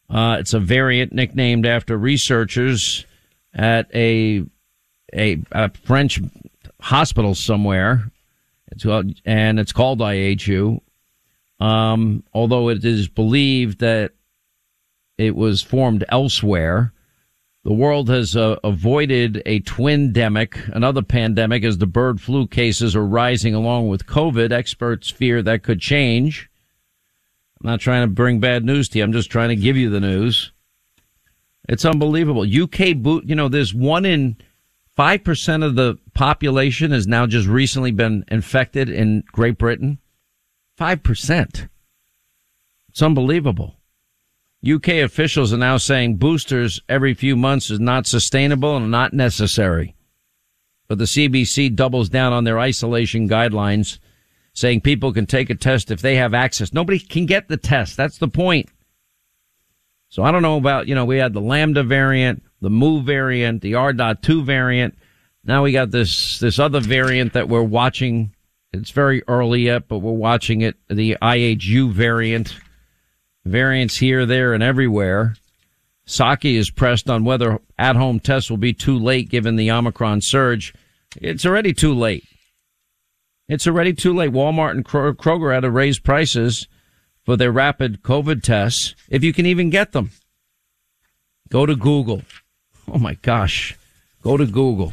Uh, 0.09 0.37
it's 0.41 0.55
a 0.55 0.61
variant 0.61 1.13
nicknamed 1.13 1.67
after 1.67 1.97
researchers 1.97 3.07
at 3.55 3.89
a, 3.95 4.45
a, 5.13 5.41
a 5.53 5.71
French 5.85 6.21
hospital 6.81 7.35
somewhere. 7.35 8.11
It's 8.73 8.85
and 9.25 9.61
it's 9.61 9.73
called 9.73 10.01
IHU. 10.01 10.81
Um, 11.61 12.25
although 12.33 12.71
it 12.71 12.85
is 12.85 13.09
believed 13.09 13.81
that 13.81 14.13
it 15.19 15.37
was 15.37 15.63
formed 15.63 16.05
elsewhere. 16.09 16.93
The 17.63 17.73
world 17.75 18.09
has 18.09 18.37
uh, 18.37 18.57
avoided 18.65 19.43
a 19.45 19.61
twindemic, 19.61 20.75
another 20.75 21.03
pandemic, 21.03 21.63
as 21.63 21.77
the 21.77 21.87
bird 21.87 22.21
flu 22.21 22.47
cases 22.47 22.97
are 22.97 23.05
rising 23.05 23.55
along 23.55 23.89
with 23.89 24.07
COVID. 24.07 24.51
Experts 24.51 25.11
fear 25.11 25.43
that 25.43 25.63
could 25.63 25.81
change. 25.81 26.49
I'm 27.61 27.71
not 27.71 27.81
trying 27.81 28.03
to 28.03 28.15
bring 28.15 28.41
bad 28.41 28.65
news 28.65 28.89
to 28.91 28.99
you. 28.99 29.05
I'm 29.05 29.13
just 29.13 29.31
trying 29.31 29.51
to 29.51 29.57
give 29.57 29.77
you 29.77 29.91
the 29.91 30.01
news. 30.01 30.53
It's 31.69 31.85
unbelievable. 31.85 32.43
UK 32.43 32.97
boot, 32.97 33.25
you 33.27 33.35
know, 33.35 33.49
there's 33.49 33.75
one 33.75 34.07
in 34.07 34.37
5% 34.99 35.65
of 35.65 35.75
the 35.75 35.99
population 36.15 36.93
has 36.93 37.07
now 37.07 37.27
just 37.27 37.47
recently 37.47 37.91
been 37.91 38.25
infected 38.29 38.89
in 38.89 39.23
Great 39.33 39.59
Britain. 39.59 39.99
5%. 40.79 41.69
It's 42.89 43.03
unbelievable. 43.03 43.80
UK 44.69 44.89
officials 44.89 45.53
are 45.53 45.59
now 45.59 45.79
saying 45.79 46.17
boosters 46.17 46.81
every 46.89 47.15
few 47.15 47.35
months 47.35 47.71
is 47.71 47.81
not 47.81 48.07
sustainable 48.07 48.77
and 48.77 48.91
not 48.91 49.15
necessary. 49.15 49.95
But 50.87 50.99
the 50.99 51.05
CDC 51.05 51.75
doubles 51.75 52.11
down 52.11 52.33
on 52.33 52.45
their 52.45 52.59
isolation 52.59 53.29
guidelines, 53.29 53.99
saying 54.53 54.83
people 54.83 55.15
can 55.15 55.25
take 55.25 55.49
a 55.49 55.55
test 55.55 55.91
if 55.91 56.03
they 56.03 56.17
have 56.17 56.35
access. 56.35 56.75
Nobody 56.75 56.99
can 56.99 57.25
get 57.25 57.49
the 57.49 57.57
test. 57.57 57.97
That's 57.97 58.19
the 58.19 58.29
point. 58.29 58.69
So 60.11 60.25
I 60.25 60.33
don't 60.33 60.43
know 60.43 60.59
about, 60.59 60.89
you 60.89 60.95
know, 60.95 61.05
we 61.05 61.19
had 61.19 61.33
the 61.33 61.41
Lambda 61.41 61.85
variant, 61.85 62.43
the 62.61 62.69
Mu 62.69 63.03
variant, 63.03 63.63
the 63.63 63.77
R.2 63.77 64.45
variant. 64.45 64.99
Now 65.45 65.63
we 65.63 65.73
got 65.73 65.91
this, 65.91 66.39
this 66.41 66.59
other 66.59 66.81
variant 66.81 67.33
that 67.33 67.49
we're 67.49 67.63
watching. 67.63 68.35
It's 68.73 68.91
very 68.91 69.23
early 69.27 69.63
yet, 69.63 69.89
but 69.89 70.01
we're 70.01 70.13
watching 70.13 70.61
it, 70.61 70.77
the 70.89 71.17
IHU 71.23 71.93
variant 71.93 72.59
variants 73.45 73.97
here, 73.99 74.27
there, 74.27 74.53
and 74.53 74.63
everywhere. 74.63 75.35
Psaki 76.07 76.57
is 76.57 76.71
pressed 76.71 77.09
on 77.09 77.25
whether 77.25 77.61
at-home 77.79 78.21
tests 78.21 78.51
will 78.51 78.57
be 78.57 78.73
too 78.73 78.99
late 78.99 79.29
given 79.29 79.57
the 79.57 79.71
Omicron 79.71 80.21
surge. 80.21 80.75
It's 81.17 81.47
already 81.47 81.73
too 81.73 81.95
late. 81.95 82.25
It's 83.49 83.67
already 83.67 83.93
too 83.93 84.15
late. 84.15 84.33
Walmart 84.33 84.73
and 84.73 84.85
Kroger 84.85 85.55
had 85.55 85.61
to 85.61 85.71
raise 85.71 85.99
prices 85.99 86.69
for 87.25 87.37
their 87.37 87.53
rapid 87.53 88.03
COVID 88.03 88.43
tests, 88.43 88.95
if 89.09 89.23
you 89.23 89.33
can 89.33 89.47
even 89.47 89.71
get 89.71 89.93
them. 89.93 90.11
Go 91.49 91.67
to 91.67 91.77
Google. 91.77 92.23
Oh 92.89 92.99
my 92.99 93.15
gosh. 93.15 93.77
Go 94.23 94.37
to 94.37 94.47
Google. 94.47 94.93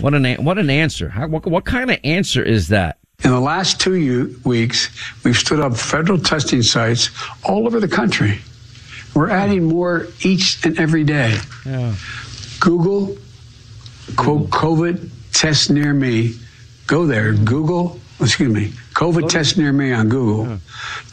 What 0.00 0.14
an, 0.14 0.44
what 0.44 0.58
an 0.58 0.68
answer. 0.68 1.10
How, 1.10 1.26
what, 1.28 1.46
what 1.46 1.64
kind 1.64 1.90
of 1.90 1.98
answer 2.04 2.42
is 2.42 2.68
that? 2.68 2.98
In 3.24 3.30
the 3.30 3.40
last 3.40 3.80
two 3.80 4.38
weeks, 4.44 4.88
we've 5.24 5.36
stood 5.36 5.60
up 5.60 5.76
federal 5.76 6.18
testing 6.18 6.62
sites 6.62 7.10
all 7.44 7.66
over 7.66 7.80
the 7.80 7.88
country. 7.88 8.38
We're 9.14 9.30
adding 9.30 9.64
more 9.64 10.08
each 10.20 10.64
and 10.64 10.78
every 10.78 11.04
day. 11.04 11.38
Yeah. 11.64 11.94
Google, 12.60 13.16
quote, 14.16 14.50
COVID 14.50 15.08
test 15.32 15.70
near 15.70 15.94
me. 15.94 16.34
Go 16.86 17.06
there, 17.06 17.32
hmm. 17.32 17.44
Google, 17.44 17.98
excuse 18.20 18.52
me, 18.52 18.68
COVID 18.92 19.28
test 19.28 19.58
near 19.58 19.72
me 19.72 19.92
on 19.92 20.08
Google 20.08 20.46
yeah. 20.46 20.58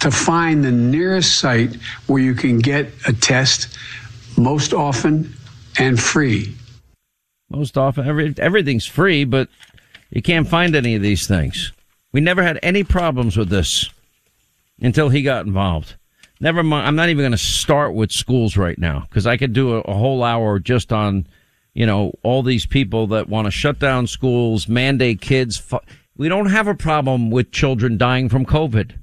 to 0.01 0.11
find 0.11 0.63
the 0.63 0.71
nearest 0.71 1.39
site 1.39 1.75
where 2.07 2.21
you 2.21 2.33
can 2.33 2.59
get 2.59 2.89
a 3.07 3.13
test 3.13 3.75
most 4.37 4.73
often 4.73 5.33
and 5.79 5.99
free. 5.99 6.53
Most 7.49 7.77
often, 7.77 8.07
every, 8.07 8.33
everything's 8.37 8.85
free, 8.85 9.23
but 9.23 9.47
you 10.09 10.21
can't 10.21 10.47
find 10.47 10.75
any 10.75 10.95
of 10.95 11.01
these 11.01 11.27
things. 11.27 11.71
We 12.13 12.21
never 12.21 12.43
had 12.43 12.59
any 12.61 12.83
problems 12.83 13.35
with 13.35 13.49
this 13.49 13.89
until 14.79 15.09
he 15.09 15.23
got 15.23 15.45
involved. 15.45 15.95
Never 16.39 16.61
mind. 16.61 16.87
I'm 16.87 16.95
not 16.95 17.09
even 17.09 17.23
going 17.23 17.31
to 17.31 17.37
start 17.37 17.93
with 17.93 18.11
schools 18.11 18.55
right 18.55 18.77
now 18.77 19.01
because 19.09 19.25
I 19.25 19.37
could 19.37 19.53
do 19.53 19.75
a, 19.75 19.79
a, 19.81 19.93
whole 19.93 20.23
hour 20.23 20.59
just 20.59 20.93
on, 20.93 21.25
you 21.73 21.85
know, 21.85 22.13
all 22.21 22.43
these 22.43 22.65
people 22.65 23.07
that 23.07 23.29
want 23.29 23.45
to 23.45 23.51
shut 23.51 23.79
down 23.79 24.07
schools, 24.07 24.67
mandate 24.67 25.21
kids. 25.21 25.61
We 26.15 26.29
don't 26.29 26.47
have 26.47 26.67
a 26.67 26.75
problem 26.75 27.31
with 27.31 27.51
children 27.51 27.97
dying 27.97 28.29
from 28.29 28.45
COVID, 28.45 28.99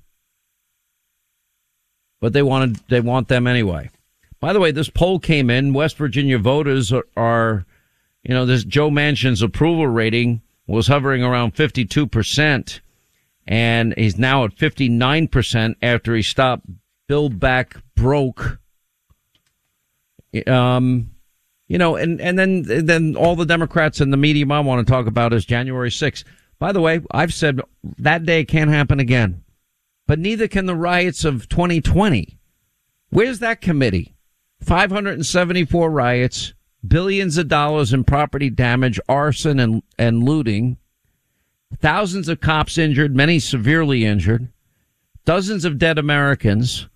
but 2.20 2.33
they 2.33 2.42
wanted, 2.42 2.77
they 2.88 3.01
want 3.01 3.29
them 3.29 3.46
anyway. 3.46 3.90
By 4.38 4.53
the 4.53 4.61
way, 4.61 4.70
this 4.70 4.88
poll 4.88 5.18
came 5.18 5.51
in. 5.51 5.73
West 5.73 5.96
Virginia 5.96 6.38
voters 6.38 6.92
are, 6.92 7.07
are 7.16 7.66
you 8.23 8.35
know, 8.35 8.46
this 8.46 8.64
Joe 8.64 8.90
Manchin's 8.90 9.42
approval 9.42 9.87
rating 9.87 10.42
was 10.66 10.87
hovering 10.87 11.25
around 11.25 11.53
52 11.53 12.07
percent 12.07 12.81
and 13.46 13.94
he's 13.96 14.18
now 14.18 14.44
at 14.44 14.57
59% 14.57 15.74
after 15.83 16.14
he 16.14 16.22
stopped 16.22 16.66
Build 17.09 17.40
Back 17.40 17.76
Broke. 17.96 18.59
Um, 20.46 21.11
you 21.66 21.79
know, 21.79 21.96
and, 21.96 22.20
and 22.20 22.38
then, 22.38 22.62
then 22.62 23.16
all 23.16 23.37
the 23.37 23.46
Democrats 23.46 24.00
and 24.00 24.12
the 24.12 24.16
media 24.16 24.46
I 24.48 24.61
want 24.61 24.87
to 24.87 24.92
talk 24.92 25.07
about 25.07 25.33
is 25.33 25.44
January 25.44 25.90
6th. 25.90 26.24
By 26.59 26.72
the 26.72 26.81
way, 26.81 27.00
I've 27.11 27.33
said 27.33 27.61
that 27.98 28.24
day 28.24 28.44
can't 28.44 28.70
happen 28.70 29.00
again, 29.00 29.44
but 30.07 30.18
neither 30.18 30.46
can 30.46 30.66
the 30.66 30.76
riots 30.76 31.24
of 31.24 31.48
2020. 31.48 32.38
Where's 33.09 33.38
that 33.38 33.61
committee? 33.61 34.14
574 34.61 35.90
riots, 35.90 36.55
billions 36.87 37.38
of 37.38 37.48
dollars 37.48 37.92
in 37.92 38.05
property 38.05 38.50
damage, 38.50 39.00
arson 39.09 39.59
and, 39.59 39.83
and 39.98 40.22
looting. 40.22 40.76
Thousands 41.78 42.28
of 42.28 42.40
cops 42.40 42.78
injured, 42.78 43.14
many 43.14 43.38
severely 43.38 44.04
injured, 44.04 44.48
dozens 45.24 45.64
of 45.64 45.78
dead 45.78 45.98
Americans, 45.98 46.88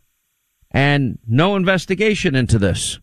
and 0.71 1.19
no 1.27 1.57
investigation 1.57 2.35
into 2.35 2.59
this. 2.59 2.99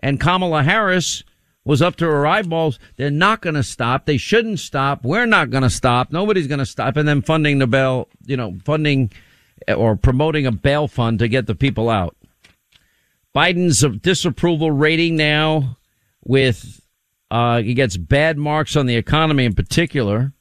And 0.00 0.20
Kamala 0.20 0.62
Harris 0.62 1.24
was 1.64 1.82
up 1.82 1.96
to 1.96 2.06
her 2.06 2.26
eyeballs. 2.26 2.78
They're 2.96 3.10
not 3.10 3.42
going 3.42 3.56
to 3.56 3.62
stop. 3.62 4.06
They 4.06 4.16
shouldn't 4.16 4.60
stop. 4.60 5.04
We're 5.04 5.26
not 5.26 5.50
going 5.50 5.64
to 5.64 5.70
stop. 5.70 6.12
Nobody's 6.12 6.46
going 6.46 6.60
to 6.60 6.66
stop. 6.66 6.96
And 6.96 7.06
then 7.06 7.20
funding 7.20 7.58
the 7.58 7.66
bail, 7.66 8.08
you 8.24 8.36
know, 8.36 8.56
funding 8.64 9.10
eh, 9.66 9.74
or 9.74 9.96
promoting 9.96 10.46
a 10.46 10.52
bail 10.52 10.88
fund 10.88 11.18
to 11.18 11.28
get 11.28 11.46
the 11.46 11.54
people 11.54 11.90
out. 11.90 12.16
Biden's 13.34 13.84
disapproval 14.00 14.70
rating 14.70 15.16
now 15.16 15.76
with 16.24 16.80
uh, 17.30 17.62
he 17.62 17.74
gets 17.74 17.96
bad 17.96 18.38
marks 18.38 18.76
on 18.76 18.86
the 18.86 18.96
economy 18.96 19.44
in 19.44 19.54
particular. 19.54 20.32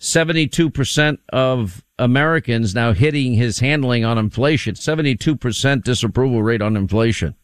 72% 0.00 1.18
of 1.32 1.84
Americans 1.98 2.74
now 2.74 2.92
hitting 2.92 3.34
his 3.34 3.58
handling 3.58 4.04
on 4.04 4.16
inflation. 4.18 4.74
72% 4.74 5.82
disapproval 5.82 6.42
rate 6.42 6.62
on 6.62 6.76
inflation. 6.76 7.34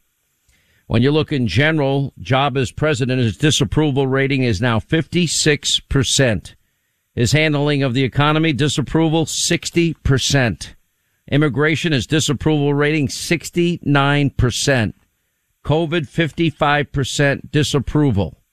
When 0.86 1.02
you 1.02 1.10
look 1.10 1.32
in 1.32 1.48
general, 1.48 2.12
job 2.20 2.56
as 2.56 2.70
president, 2.70 3.20
his 3.20 3.36
disapproval 3.36 4.06
rating 4.06 4.42
is 4.42 4.60
now 4.60 4.78
56%. 4.78 6.54
His 7.14 7.32
handling 7.32 7.82
of 7.82 7.94
the 7.94 8.04
economy, 8.04 8.52
disapproval, 8.52 9.24
60%. 9.24 10.74
Immigration, 11.30 11.92
his 11.92 12.06
disapproval 12.06 12.74
rating, 12.74 13.08
69%. 13.08 14.92
COVID, 15.64 16.06
55% 16.06 17.50
disapproval. 17.50 18.43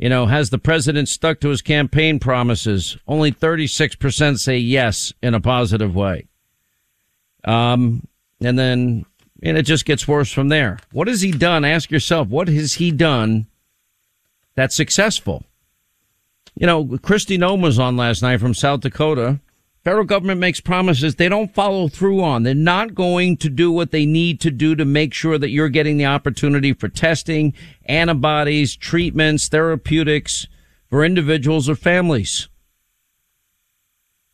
You 0.00 0.08
know, 0.08 0.24
has 0.24 0.48
the 0.48 0.58
president 0.58 1.10
stuck 1.10 1.40
to 1.40 1.50
his 1.50 1.60
campaign 1.60 2.18
promises? 2.20 2.96
Only 3.06 3.30
36% 3.32 4.38
say 4.38 4.56
yes 4.56 5.12
in 5.22 5.34
a 5.34 5.40
positive 5.40 5.94
way. 5.94 6.26
Um, 7.44 8.08
and 8.40 8.58
then, 8.58 9.04
and 9.42 9.58
it 9.58 9.64
just 9.64 9.84
gets 9.84 10.08
worse 10.08 10.32
from 10.32 10.48
there. 10.48 10.78
What 10.90 11.06
has 11.06 11.20
he 11.20 11.32
done? 11.32 11.66
Ask 11.66 11.90
yourself, 11.90 12.28
what 12.28 12.48
has 12.48 12.74
he 12.74 12.90
done 12.90 13.46
that's 14.54 14.74
successful? 14.74 15.44
You 16.54 16.66
know, 16.66 16.82
Kristi 16.86 17.36
Noem 17.36 17.62
was 17.62 17.78
on 17.78 17.98
last 17.98 18.22
night 18.22 18.40
from 18.40 18.54
South 18.54 18.80
Dakota 18.80 19.38
federal 19.84 20.04
government 20.04 20.40
makes 20.40 20.60
promises 20.60 21.14
they 21.14 21.28
don't 21.28 21.54
follow 21.54 21.88
through 21.88 22.22
on. 22.22 22.42
They're 22.42 22.54
not 22.54 22.94
going 22.94 23.36
to 23.38 23.48
do 23.48 23.70
what 23.72 23.90
they 23.90 24.06
need 24.06 24.40
to 24.40 24.50
do 24.50 24.74
to 24.74 24.84
make 24.84 25.14
sure 25.14 25.38
that 25.38 25.50
you're 25.50 25.68
getting 25.68 25.96
the 25.96 26.06
opportunity 26.06 26.72
for 26.72 26.88
testing, 26.88 27.54
antibodies, 27.86 28.76
treatments, 28.76 29.48
therapeutics 29.48 30.46
for 30.88 31.04
individuals 31.04 31.68
or 31.68 31.74
families. 31.74 32.48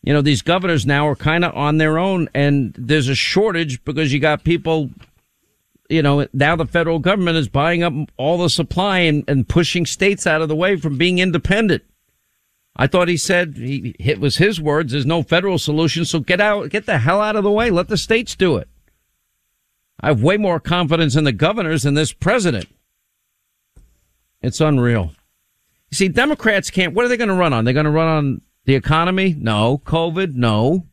You 0.02 0.12
know, 0.12 0.22
these 0.22 0.42
governors 0.42 0.86
now 0.86 1.08
are 1.08 1.16
kind 1.16 1.44
of 1.44 1.54
on 1.56 1.78
their 1.78 1.98
own 1.98 2.28
and 2.34 2.74
there's 2.78 3.08
a 3.08 3.14
shortage 3.14 3.84
because 3.84 4.12
you 4.12 4.20
got 4.20 4.44
people 4.44 4.90
you 5.88 6.02
know, 6.02 6.26
now 6.32 6.56
the 6.56 6.66
federal 6.66 6.98
government 6.98 7.36
is 7.36 7.48
buying 7.48 7.82
up 7.82 7.92
all 8.16 8.38
the 8.38 8.50
supply 8.50 9.00
and, 9.00 9.24
and 9.28 9.48
pushing 9.48 9.86
states 9.86 10.26
out 10.26 10.42
of 10.42 10.48
the 10.48 10.56
way 10.56 10.76
from 10.76 10.98
being 10.98 11.18
independent. 11.18 11.84
I 12.76 12.86
thought 12.86 13.08
he 13.08 13.16
said 13.16 13.56
he, 13.56 13.96
it 13.98 14.20
was 14.20 14.36
his 14.36 14.60
words. 14.60 14.92
There's 14.92 15.06
no 15.06 15.22
federal 15.22 15.58
solution. 15.58 16.04
So 16.04 16.20
get 16.20 16.40
out, 16.40 16.68
get 16.68 16.86
the 16.86 16.98
hell 16.98 17.22
out 17.22 17.36
of 17.36 17.42
the 17.42 17.50
way. 17.50 17.70
Let 17.70 17.88
the 17.88 17.96
states 17.96 18.34
do 18.34 18.56
it. 18.56 18.68
I 20.00 20.08
have 20.08 20.22
way 20.22 20.36
more 20.36 20.60
confidence 20.60 21.16
in 21.16 21.24
the 21.24 21.32
governors 21.32 21.84
than 21.84 21.94
this 21.94 22.12
president. 22.12 22.68
It's 24.42 24.60
unreal. 24.60 25.12
You 25.90 25.96
see, 25.96 26.08
Democrats 26.08 26.70
can't, 26.70 26.92
what 26.92 27.04
are 27.04 27.08
they 27.08 27.16
going 27.16 27.28
to 27.28 27.34
run 27.34 27.54
on? 27.54 27.64
They're 27.64 27.72
going 27.72 27.84
to 27.84 27.90
run 27.90 28.08
on 28.08 28.40
the 28.66 28.74
economy? 28.74 29.34
No. 29.38 29.78
COVID? 29.78 30.34
No. 30.34 30.86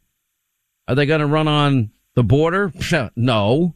Are 0.88 0.96
they 0.96 1.06
going 1.06 1.20
to 1.20 1.28
run 1.28 1.48
on 1.48 1.92
the 2.16 2.24
border? 2.24 2.72
No. 3.16 3.74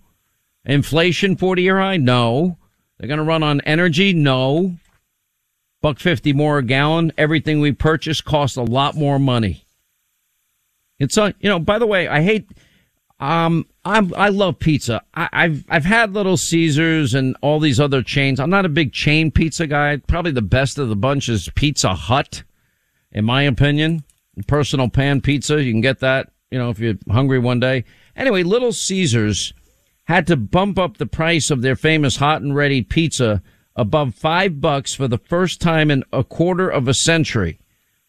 Inflation 0.65 1.37
40 1.37 1.61
year 1.61 1.79
high? 1.79 1.95
No. 1.95 2.57
They're 2.97 3.07
going 3.07 3.19
to 3.19 3.23
run 3.23 3.43
on 3.43 3.61
energy? 3.61 4.13
No. 4.13 4.75
Buck 5.87 5.99
50 5.99 6.33
more 6.33 6.57
a 6.57 6.63
gallon. 6.63 7.13
Everything 7.17 7.61
we 7.61 7.71
purchase 7.71 8.19
costs 8.19 8.57
a 8.57 8.61
lot 8.61 8.95
more 8.95 9.17
money. 9.17 9.65
It's, 10.99 11.17
uh, 11.17 11.31
you 11.39 11.47
know, 11.47 11.59
by 11.59 11.79
the 11.79 11.87
way, 11.87 12.09
I 12.09 12.21
hate, 12.21 12.51
um, 13.21 13.65
I'm, 13.85 14.13
I 14.13 14.27
love 14.27 14.59
pizza. 14.59 15.01
I, 15.13 15.29
I've, 15.31 15.63
I've 15.69 15.85
had 15.85 16.11
Little 16.11 16.35
Caesars 16.35 17.13
and 17.13 17.37
all 17.41 17.61
these 17.61 17.79
other 17.79 18.03
chains. 18.03 18.41
I'm 18.41 18.49
not 18.49 18.65
a 18.65 18.69
big 18.69 18.91
chain 18.91 19.31
pizza 19.31 19.65
guy. 19.65 19.95
Probably 19.95 20.33
the 20.33 20.41
best 20.41 20.77
of 20.77 20.89
the 20.89 20.95
bunch 20.97 21.29
is 21.29 21.49
Pizza 21.55 21.95
Hut, 21.95 22.43
in 23.13 23.23
my 23.23 23.43
opinion. 23.43 24.03
Personal 24.45 24.89
pan 24.89 25.21
pizza. 25.21 25.63
You 25.63 25.71
can 25.71 25.79
get 25.79 26.01
that, 26.01 26.33
you 26.51 26.57
know, 26.59 26.69
if 26.69 26.79
you're 26.79 26.95
hungry 27.09 27.39
one 27.39 27.61
day. 27.61 27.85
Anyway, 28.13 28.43
Little 28.43 28.73
Caesars 28.73 29.53
had 30.03 30.27
to 30.27 30.35
bump 30.35 30.77
up 30.77 30.97
the 30.97 31.05
price 31.05 31.49
of 31.49 31.61
their 31.61 31.77
famous 31.77 32.17
hot 32.17 32.41
and 32.41 32.53
ready 32.53 32.81
pizza 32.81 33.41
above 33.77 34.15
five 34.15 34.59
bucks 34.59 34.95
for 34.95 35.07
the 35.07 35.19
first 35.19 35.61
time 35.61 35.89
in 35.91 36.03
a 36.11 36.23
quarter 36.23 36.67
of 36.67 36.87
a 36.87 36.93
century. 36.93 37.59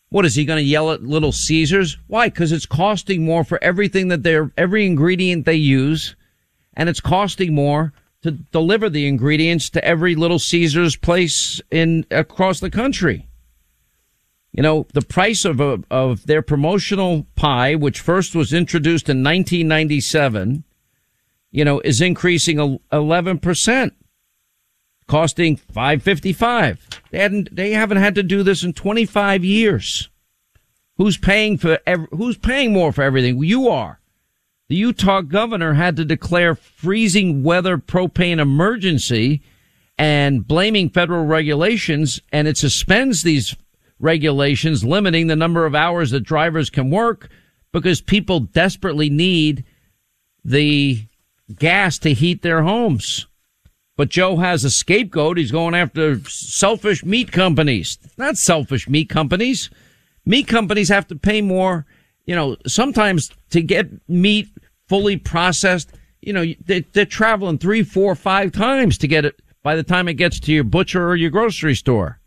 What 0.08 0.24
is 0.24 0.34
he 0.34 0.46
going 0.46 0.56
to 0.56 0.64
yell 0.64 0.90
at 0.90 1.02
Little 1.02 1.32
Caesars? 1.32 1.98
Why? 2.06 2.28
Because 2.30 2.50
it's 2.50 2.64
costing 2.64 3.24
more 3.24 3.44
for 3.44 3.62
everything 3.62 4.08
that 4.08 4.22
they're, 4.22 4.50
every 4.56 4.86
ingredient 4.86 5.44
they 5.44 5.54
use, 5.54 6.16
and 6.72 6.88
it's 6.88 7.00
costing 7.00 7.54
more 7.54 7.92
to 8.22 8.30
deliver 8.30 8.88
the 8.88 9.06
ingredients 9.06 9.68
to 9.70 9.84
every 9.84 10.14
Little 10.14 10.38
Caesars 10.38 10.96
place 10.96 11.60
in 11.70 12.06
across 12.10 12.60
the 12.60 12.70
country. 12.70 13.28
You 14.52 14.62
know, 14.62 14.86
the 14.94 15.02
price 15.02 15.44
of 15.44 15.60
a, 15.60 15.80
of 15.90 16.26
their 16.26 16.40
promotional 16.40 17.26
pie, 17.36 17.74
which 17.74 18.00
first 18.00 18.34
was 18.34 18.54
introduced 18.54 19.10
in 19.10 19.18
1997, 19.18 20.64
you 21.50 21.64
know, 21.64 21.80
is 21.80 22.00
increasing 22.00 22.78
11% 22.90 23.92
costing 25.08 25.56
555. 25.56 26.86
They 27.10 27.18
hadn't, 27.18 27.54
they 27.54 27.72
haven't 27.72 27.98
had 27.98 28.14
to 28.14 28.22
do 28.22 28.44
this 28.44 28.62
in 28.62 28.72
25 28.72 29.44
years. 29.44 30.08
Who's 30.96 31.16
paying 31.16 31.58
for, 31.58 31.78
who's 32.12 32.38
paying 32.38 32.72
more 32.72 32.92
for 32.92 33.02
everything? 33.02 33.42
You 33.42 33.68
are. 33.68 34.00
The 34.68 34.76
Utah 34.76 35.22
governor 35.22 35.74
had 35.74 35.96
to 35.96 36.04
declare 36.04 36.54
freezing 36.54 37.42
weather 37.42 37.78
propane 37.78 38.38
emergency 38.38 39.42
and 39.96 40.46
blaming 40.46 40.90
federal 40.90 41.24
regulations 41.24 42.20
and 42.30 42.46
it 42.46 42.56
suspends 42.56 43.22
these 43.22 43.56
regulations 43.98 44.84
limiting 44.84 45.26
the 45.26 45.36
number 45.36 45.66
of 45.66 45.74
hours 45.74 46.10
that 46.10 46.20
drivers 46.20 46.70
can 46.70 46.90
work 46.90 47.30
because 47.72 48.00
people 48.00 48.40
desperately 48.40 49.10
need 49.10 49.64
the 50.44 51.04
gas 51.58 51.98
to 51.98 52.14
heat 52.14 52.42
their 52.42 52.62
homes. 52.62 53.26
But 53.98 54.10
Joe 54.10 54.36
has 54.36 54.64
a 54.64 54.70
scapegoat. 54.70 55.38
He's 55.38 55.50
going 55.50 55.74
after 55.74 56.20
selfish 56.20 57.04
meat 57.04 57.32
companies. 57.32 57.98
Not 58.16 58.36
selfish 58.36 58.88
meat 58.88 59.08
companies. 59.08 59.70
Meat 60.24 60.46
companies 60.46 60.88
have 60.88 61.08
to 61.08 61.16
pay 61.16 61.42
more, 61.42 61.84
you 62.24 62.36
know, 62.36 62.56
sometimes 62.64 63.32
to 63.50 63.60
get 63.60 63.88
meat 64.08 64.46
fully 64.86 65.16
processed. 65.16 65.90
You 66.22 66.32
know, 66.32 66.44
they, 66.64 66.82
they're 66.92 67.06
traveling 67.06 67.58
three, 67.58 67.82
four, 67.82 68.14
five 68.14 68.52
times 68.52 68.98
to 68.98 69.08
get 69.08 69.24
it 69.24 69.42
by 69.64 69.74
the 69.74 69.82
time 69.82 70.06
it 70.06 70.14
gets 70.14 70.38
to 70.40 70.52
your 70.52 70.62
butcher 70.62 71.08
or 71.08 71.16
your 71.16 71.30
grocery 71.30 71.74
store. 71.74 72.20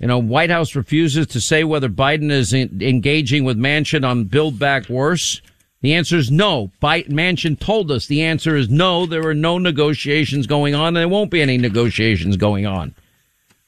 You 0.00 0.06
know, 0.06 0.18
White 0.18 0.48
House 0.48 0.74
refuses 0.74 1.26
to 1.26 1.42
say 1.42 1.62
whether 1.62 1.90
Biden 1.90 2.30
is 2.30 2.54
engaging 2.54 3.44
with 3.44 3.58
Manchin 3.58 4.08
on 4.08 4.24
Build 4.24 4.58
Back 4.58 4.88
Worse. 4.88 5.42
The 5.82 5.94
answer 5.94 6.16
is 6.16 6.30
no. 6.30 6.70
Biden 6.80 7.10
Manchin 7.10 7.58
told 7.58 7.90
us 7.90 8.06
the 8.06 8.22
answer 8.22 8.56
is 8.56 8.70
no. 8.70 9.04
There 9.04 9.26
are 9.26 9.34
no 9.34 9.58
negotiations 9.58 10.46
going 10.46 10.74
on, 10.76 10.88
and 10.88 10.96
there 10.96 11.08
won't 11.08 11.30
be 11.30 11.42
any 11.42 11.58
negotiations 11.58 12.36
going 12.36 12.66
on. 12.66 12.94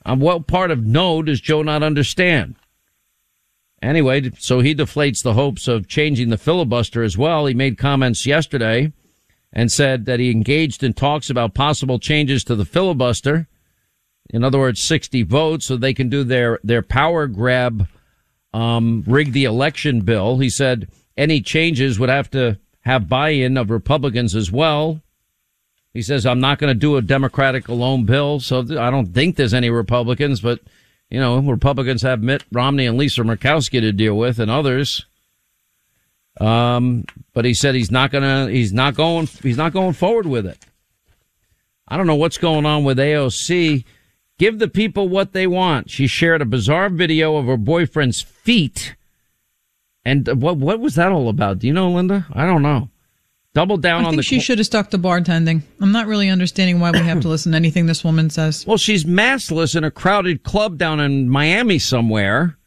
Um, 0.06 0.20
what 0.20 0.46
part 0.46 0.70
of 0.70 0.84
no 0.84 1.22
does 1.22 1.40
Joe 1.40 1.62
not 1.62 1.82
understand? 1.82 2.54
Anyway, 3.82 4.30
so 4.38 4.60
he 4.60 4.74
deflates 4.74 5.22
the 5.22 5.34
hopes 5.34 5.66
of 5.66 5.88
changing 5.88 6.30
the 6.30 6.38
filibuster 6.38 7.02
as 7.02 7.18
well. 7.18 7.46
He 7.46 7.54
made 7.54 7.78
comments 7.78 8.26
yesterday 8.26 8.92
and 9.52 9.70
said 9.70 10.04
that 10.06 10.20
he 10.20 10.30
engaged 10.30 10.82
in 10.82 10.94
talks 10.94 11.28
about 11.28 11.52
possible 11.52 11.98
changes 11.98 12.44
to 12.44 12.54
the 12.54 12.64
filibuster. 12.64 13.48
In 14.30 14.44
other 14.44 14.58
words, 14.58 14.82
60 14.82 15.22
votes 15.24 15.66
so 15.66 15.76
they 15.76 15.92
can 15.92 16.08
do 16.08 16.24
their, 16.24 16.60
their 16.62 16.80
power 16.80 17.26
grab, 17.26 17.88
um, 18.52 19.02
rig 19.06 19.32
the 19.32 19.44
election 19.44 20.00
bill. 20.00 20.38
He 20.38 20.48
said, 20.48 20.88
any 21.16 21.40
changes 21.40 21.98
would 21.98 22.08
have 22.08 22.30
to 22.30 22.58
have 22.80 23.08
buy-in 23.08 23.56
of 23.56 23.70
Republicans 23.70 24.34
as 24.34 24.52
well. 24.52 25.00
He 25.92 26.02
says, 26.02 26.26
I'm 26.26 26.40
not 26.40 26.58
going 26.58 26.72
to 26.72 26.78
do 26.78 26.96
a 26.96 27.02
Democratic 27.02 27.68
alone 27.68 28.04
bill. 28.04 28.40
So 28.40 28.60
I 28.60 28.90
don't 28.90 29.14
think 29.14 29.36
there's 29.36 29.54
any 29.54 29.70
Republicans, 29.70 30.40
but 30.40 30.60
you 31.08 31.20
know, 31.20 31.38
Republicans 31.38 32.02
have 32.02 32.22
Mitt 32.22 32.44
Romney 32.50 32.86
and 32.86 32.98
Lisa 32.98 33.22
Murkowski 33.22 33.80
to 33.80 33.92
deal 33.92 34.16
with 34.16 34.40
and 34.40 34.50
others. 34.50 35.06
Um, 36.40 37.04
but 37.32 37.44
he 37.44 37.54
said 37.54 37.76
he's 37.76 37.92
not 37.92 38.10
gonna, 38.10 38.50
he's 38.50 38.72
not 38.72 38.96
going, 38.96 39.26
he's 39.26 39.56
not 39.56 39.72
going 39.72 39.92
forward 39.92 40.26
with 40.26 40.46
it. 40.46 40.58
I 41.86 41.96
don't 41.96 42.08
know 42.08 42.16
what's 42.16 42.38
going 42.38 42.66
on 42.66 42.82
with 42.82 42.98
AOC. 42.98 43.84
Give 44.38 44.58
the 44.58 44.66
people 44.66 45.08
what 45.08 45.32
they 45.32 45.46
want. 45.46 45.90
She 45.90 46.08
shared 46.08 46.42
a 46.42 46.46
bizarre 46.46 46.88
video 46.88 47.36
of 47.36 47.46
her 47.46 47.56
boyfriend's 47.56 48.20
feet 48.20 48.96
and 50.04 50.26
what 50.40 50.56
what 50.56 50.80
was 50.80 50.94
that 50.96 51.12
all 51.12 51.28
about? 51.28 51.60
Do 51.60 51.66
you 51.66 51.72
know, 51.72 51.90
Linda? 51.90 52.26
I 52.32 52.46
don't 52.46 52.62
know. 52.62 52.90
Double 53.54 53.76
down 53.76 54.04
I 54.04 54.08
on 54.08 54.16
the. 54.16 54.22
she 54.22 54.40
should 54.40 54.58
have 54.58 54.66
stuck 54.66 54.90
to 54.90 54.98
bartending. 54.98 55.62
I'm 55.80 55.92
not 55.92 56.08
really 56.08 56.28
understanding 56.28 56.80
why 56.80 56.90
we 56.90 56.98
have 56.98 57.20
to 57.20 57.28
listen 57.34 57.52
to 57.52 57.56
anything 57.56 57.86
this 57.86 58.02
woman 58.02 58.28
says. 58.28 58.66
Well, 58.66 58.76
she's 58.76 59.04
maskless 59.04 59.76
in 59.76 59.84
a 59.84 59.92
crowded 59.92 60.42
club 60.42 60.76
down 60.76 60.98
in 60.98 61.28
Miami 61.28 61.78
somewhere. 61.78 62.58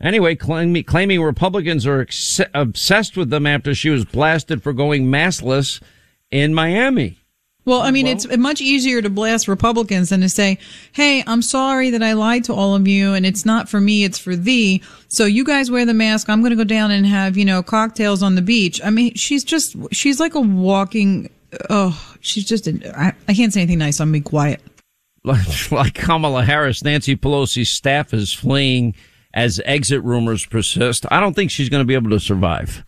Anyway, 0.00 0.34
claiming, 0.34 0.82
claiming 0.84 1.22
Republicans 1.22 1.86
are 1.86 2.00
ex- 2.00 2.40
obsessed 2.52 3.16
with 3.16 3.30
them 3.30 3.46
after 3.46 3.74
she 3.74 3.88
was 3.88 4.04
blasted 4.04 4.62
for 4.62 4.72
going 4.72 5.06
maskless 5.06 5.80
in 6.30 6.52
Miami. 6.52 7.20
Well, 7.66 7.80
I 7.82 7.90
mean, 7.90 8.06
well, 8.06 8.14
it's 8.14 8.36
much 8.36 8.60
easier 8.60 9.02
to 9.02 9.10
blast 9.10 9.48
Republicans 9.48 10.10
than 10.10 10.20
to 10.20 10.28
say, 10.28 10.58
Hey, 10.92 11.24
I'm 11.26 11.42
sorry 11.42 11.90
that 11.90 12.02
I 12.02 12.12
lied 12.12 12.44
to 12.44 12.54
all 12.54 12.76
of 12.76 12.86
you 12.86 13.12
and 13.12 13.26
it's 13.26 13.44
not 13.44 13.68
for 13.68 13.80
me, 13.80 14.04
it's 14.04 14.20
for 14.20 14.36
thee. 14.36 14.82
So 15.08 15.24
you 15.24 15.44
guys 15.44 15.68
wear 15.68 15.84
the 15.84 15.92
mask. 15.92 16.30
I'm 16.30 16.42
going 16.42 16.50
to 16.50 16.56
go 16.56 16.62
down 16.62 16.92
and 16.92 17.04
have, 17.04 17.36
you 17.36 17.44
know, 17.44 17.64
cocktails 17.64 18.22
on 18.22 18.36
the 18.36 18.42
beach. 18.42 18.80
I 18.84 18.90
mean, 18.90 19.14
she's 19.14 19.42
just, 19.42 19.74
she's 19.92 20.20
like 20.20 20.36
a 20.36 20.40
walking, 20.40 21.28
oh, 21.68 22.16
she's 22.20 22.44
just, 22.44 22.68
I, 22.68 23.12
I 23.26 23.34
can't 23.34 23.52
say 23.52 23.62
anything 23.62 23.78
nice. 23.78 24.00
I'm 24.00 24.12
be 24.12 24.20
quiet. 24.20 24.62
Like, 25.26 25.72
like 25.72 25.94
Kamala 25.94 26.44
Harris, 26.44 26.84
Nancy 26.84 27.16
Pelosi's 27.16 27.68
staff 27.68 28.14
is 28.14 28.32
fleeing 28.32 28.94
as 29.34 29.60
exit 29.64 30.04
rumors 30.04 30.46
persist. 30.46 31.04
I 31.10 31.18
don't 31.18 31.34
think 31.34 31.50
she's 31.50 31.68
going 31.68 31.80
to 31.80 31.84
be 31.84 31.94
able 31.94 32.10
to 32.10 32.20
survive. 32.20 32.84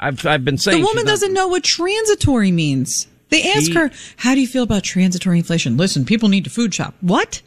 I've, 0.00 0.26
I've 0.26 0.44
been 0.44 0.58
saying 0.58 0.80
the 0.80 0.84
woman 0.84 1.06
doesn't 1.06 1.32
know 1.32 1.46
what 1.46 1.62
transitory 1.62 2.50
means. 2.50 3.06
They 3.28 3.42
ask 3.52 3.72
her, 3.72 3.90
"How 4.16 4.34
do 4.34 4.40
you 4.40 4.46
feel 4.46 4.62
about 4.62 4.84
transitory 4.84 5.38
inflation?" 5.38 5.76
Listen, 5.76 6.04
people 6.04 6.28
need 6.28 6.44
to 6.44 6.50
food 6.50 6.72
shop. 6.72 6.94
What? 7.00 7.42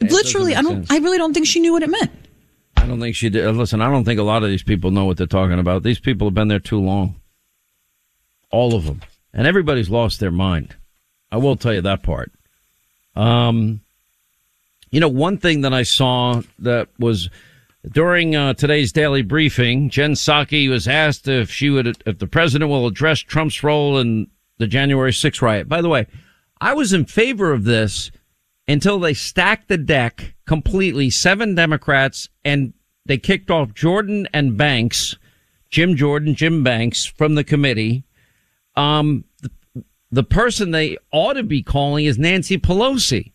Literally, 0.00 0.54
I 0.54 0.62
don't. 0.62 0.86
Sense. 0.86 0.90
I 0.90 0.98
really 0.98 1.18
don't 1.18 1.34
think 1.34 1.46
she 1.46 1.60
knew 1.60 1.72
what 1.72 1.82
it 1.82 1.90
meant. 1.90 2.10
I 2.76 2.86
don't 2.86 3.00
think 3.00 3.14
she 3.14 3.28
did. 3.28 3.46
Uh, 3.46 3.50
listen, 3.50 3.82
I 3.82 3.90
don't 3.90 4.04
think 4.04 4.18
a 4.18 4.24
lot 4.24 4.42
of 4.42 4.48
these 4.48 4.62
people 4.62 4.90
know 4.90 5.04
what 5.04 5.18
they're 5.18 5.26
talking 5.26 5.58
about. 5.58 5.82
These 5.82 6.00
people 6.00 6.28
have 6.28 6.34
been 6.34 6.48
there 6.48 6.58
too 6.58 6.80
long. 6.80 7.16
All 8.50 8.74
of 8.74 8.84
them, 8.84 9.02
and 9.34 9.46
everybody's 9.46 9.90
lost 9.90 10.18
their 10.18 10.30
mind. 10.30 10.74
I 11.30 11.36
will 11.36 11.56
tell 11.56 11.74
you 11.74 11.82
that 11.82 12.02
part. 12.02 12.32
Um, 13.14 13.82
you 14.90 15.00
know, 15.00 15.08
one 15.08 15.38
thing 15.38 15.60
that 15.60 15.74
I 15.74 15.82
saw 15.82 16.42
that 16.60 16.88
was 16.98 17.28
during 17.88 18.34
uh, 18.34 18.54
today's 18.54 18.92
daily 18.92 19.22
briefing, 19.22 19.90
Jen 19.90 20.12
Psaki 20.12 20.68
was 20.68 20.88
asked 20.88 21.28
if 21.28 21.50
she 21.50 21.70
would, 21.70 22.02
if 22.06 22.18
the 22.18 22.26
president 22.26 22.70
will 22.70 22.86
address 22.86 23.20
Trump's 23.20 23.62
role 23.62 23.98
in 23.98 24.28
the 24.60 24.66
January 24.66 25.10
6th 25.10 25.42
riot. 25.42 25.68
By 25.68 25.82
the 25.82 25.88
way, 25.88 26.06
I 26.60 26.74
was 26.74 26.92
in 26.92 27.06
favor 27.06 27.52
of 27.52 27.64
this 27.64 28.12
until 28.68 29.00
they 29.00 29.14
stacked 29.14 29.68
the 29.68 29.78
deck 29.78 30.34
completely, 30.46 31.10
seven 31.10 31.54
Democrats, 31.54 32.28
and 32.44 32.74
they 33.06 33.18
kicked 33.18 33.50
off 33.50 33.74
Jordan 33.74 34.28
and 34.32 34.56
Banks, 34.56 35.16
Jim 35.70 35.96
Jordan, 35.96 36.34
Jim 36.34 36.62
Banks 36.62 37.06
from 37.06 37.34
the 37.34 37.42
committee. 37.42 38.04
Um, 38.76 39.24
the 40.12 40.22
person 40.22 40.70
they 40.70 40.98
ought 41.10 41.32
to 41.32 41.42
be 41.42 41.62
calling 41.62 42.04
is 42.04 42.18
Nancy 42.18 42.58
Pelosi. 42.58 43.32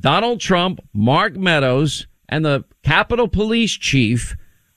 Donald 0.00 0.40
Trump, 0.40 0.80
Mark 0.94 1.36
Meadows, 1.36 2.06
and 2.28 2.44
the 2.44 2.64
Capitol 2.82 3.28
Police 3.28 3.72
Chief 3.72 4.36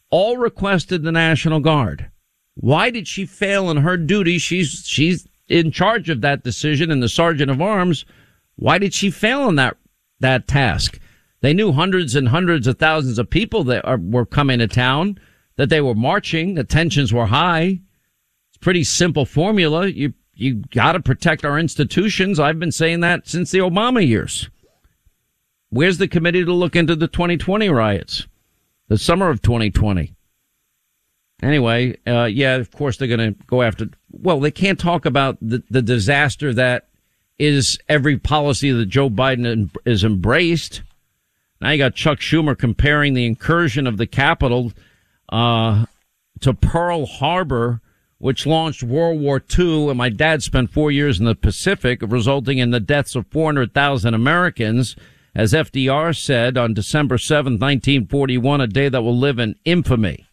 all 0.09 0.37
requested 0.37 1.03
the 1.03 1.11
National 1.11 1.59
Guard. 1.59 2.11
Why 2.55 2.89
did 2.89 3.07
she 3.07 3.25
fail 3.25 3.69
in 3.69 3.77
her 3.77 3.97
duty? 3.97 4.37
She's 4.37 4.83
she's 4.85 5.27
in 5.51 5.69
charge 5.69 6.09
of 6.09 6.21
that 6.21 6.43
decision 6.43 6.89
and 6.89 7.03
the 7.03 7.09
Sergeant 7.09 7.51
of 7.51 7.61
Arms. 7.61 8.05
Why 8.55 8.77
did 8.77 8.93
she 8.93 9.11
fail 9.11 9.49
in 9.49 9.55
that 9.55 9.77
that 10.21 10.47
task? 10.47 10.99
They 11.41 11.53
knew 11.53 11.71
hundreds 11.73 12.15
and 12.15 12.29
hundreds 12.29 12.67
of 12.67 12.77
thousands 12.77 13.19
of 13.19 13.29
people 13.29 13.63
that 13.65 13.83
are, 13.83 13.97
were 13.97 14.25
coming 14.25 14.59
to 14.59 14.67
town, 14.67 15.19
that 15.57 15.69
they 15.69 15.81
were 15.81 15.95
marching, 15.95 16.53
the 16.53 16.63
tensions 16.63 17.11
were 17.11 17.25
high. 17.25 17.81
It's 18.49 18.57
pretty 18.61 18.83
simple 18.83 19.25
formula. 19.25 19.87
You 19.87 20.13
you 20.33 20.63
got 20.71 20.93
to 20.93 21.01
protect 21.01 21.43
our 21.43 21.59
institutions. 21.59 22.39
I've 22.39 22.59
been 22.59 22.71
saying 22.71 23.01
that 23.01 23.27
since 23.27 23.51
the 23.51 23.59
Obama 23.59 24.05
years. 24.07 24.49
Where's 25.69 25.97
the 25.97 26.07
committee 26.07 26.45
to 26.45 26.53
look 26.53 26.75
into 26.75 26.95
the 26.95 27.07
2020 27.07 27.69
riots? 27.69 28.27
The 28.87 28.97
summer 28.97 29.29
of 29.29 29.41
2020. 29.41 30.15
Anyway, 31.41 31.97
uh, 32.05 32.25
yeah, 32.25 32.55
of 32.55 32.71
course 32.71 32.97
they're 32.97 33.07
going 33.07 33.33
to 33.33 33.43
go 33.47 33.61
after, 33.61 33.89
well, 34.11 34.39
they 34.39 34.51
can't 34.51 34.79
talk 34.79 35.05
about 35.05 35.37
the, 35.41 35.63
the 35.69 35.81
disaster 35.81 36.53
that 36.53 36.87
is 37.39 37.79
every 37.89 38.17
policy 38.17 38.71
that 38.71 38.85
Joe 38.85 39.09
Biden 39.09 39.71
is 39.85 40.03
embraced. 40.03 40.83
Now 41.59 41.71
you 41.71 41.79
got 41.79 41.95
Chuck 41.95 42.19
Schumer 42.19 42.57
comparing 42.57 43.13
the 43.13 43.25
incursion 43.25 43.87
of 43.87 43.97
the 43.97 44.05
Capitol, 44.05 44.71
uh, 45.29 45.85
to 46.41 46.53
Pearl 46.53 47.05
Harbor, 47.05 47.81
which 48.17 48.45
launched 48.45 48.83
World 48.83 49.19
War 49.19 49.41
II. 49.57 49.89
And 49.89 49.97
my 49.97 50.09
dad 50.09 50.43
spent 50.43 50.71
four 50.71 50.91
years 50.91 51.19
in 51.19 51.25
the 51.25 51.35
Pacific, 51.35 52.01
resulting 52.01 52.57
in 52.59 52.71
the 52.71 52.79
deaths 52.79 53.15
of 53.15 53.27
400,000 53.27 54.13
Americans 54.13 54.95
as 55.33 55.53
FDR 55.53 56.15
said 56.15 56.57
on 56.57 56.73
December 56.73 57.17
7, 57.17 57.53
1941, 57.53 58.61
a 58.61 58.67
day 58.67 58.89
that 58.89 59.01
will 59.01 59.17
live 59.17 59.39
in 59.39 59.55
infamy. 59.63 60.27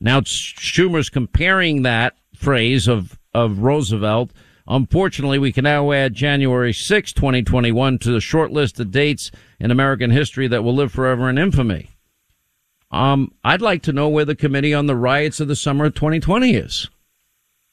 Now 0.00 0.20
Schumer's 0.20 1.08
comparing 1.08 1.82
that 1.82 2.16
phrase 2.34 2.88
of, 2.88 3.18
of 3.32 3.60
Roosevelt. 3.60 4.30
Unfortunately, 4.68 5.38
we 5.38 5.52
can 5.52 5.64
now 5.64 5.92
add 5.92 6.14
January 6.14 6.72
6, 6.72 7.12
2021 7.12 7.98
to 8.00 8.10
the 8.10 8.20
short 8.20 8.50
list 8.50 8.80
of 8.80 8.90
dates 8.90 9.30
in 9.60 9.70
American 9.70 10.10
history 10.10 10.48
that 10.48 10.64
will 10.64 10.74
live 10.74 10.92
forever 10.92 11.30
in 11.30 11.38
infamy. 11.38 11.90
Um, 12.90 13.32
I'd 13.44 13.62
like 13.62 13.82
to 13.82 13.92
know 13.92 14.08
where 14.08 14.24
the 14.24 14.34
committee 14.34 14.74
on 14.74 14.86
the 14.86 14.96
riots 14.96 15.40
of 15.40 15.48
the 15.48 15.56
summer 15.56 15.86
of 15.86 15.94
2020 15.94 16.54
is. 16.54 16.88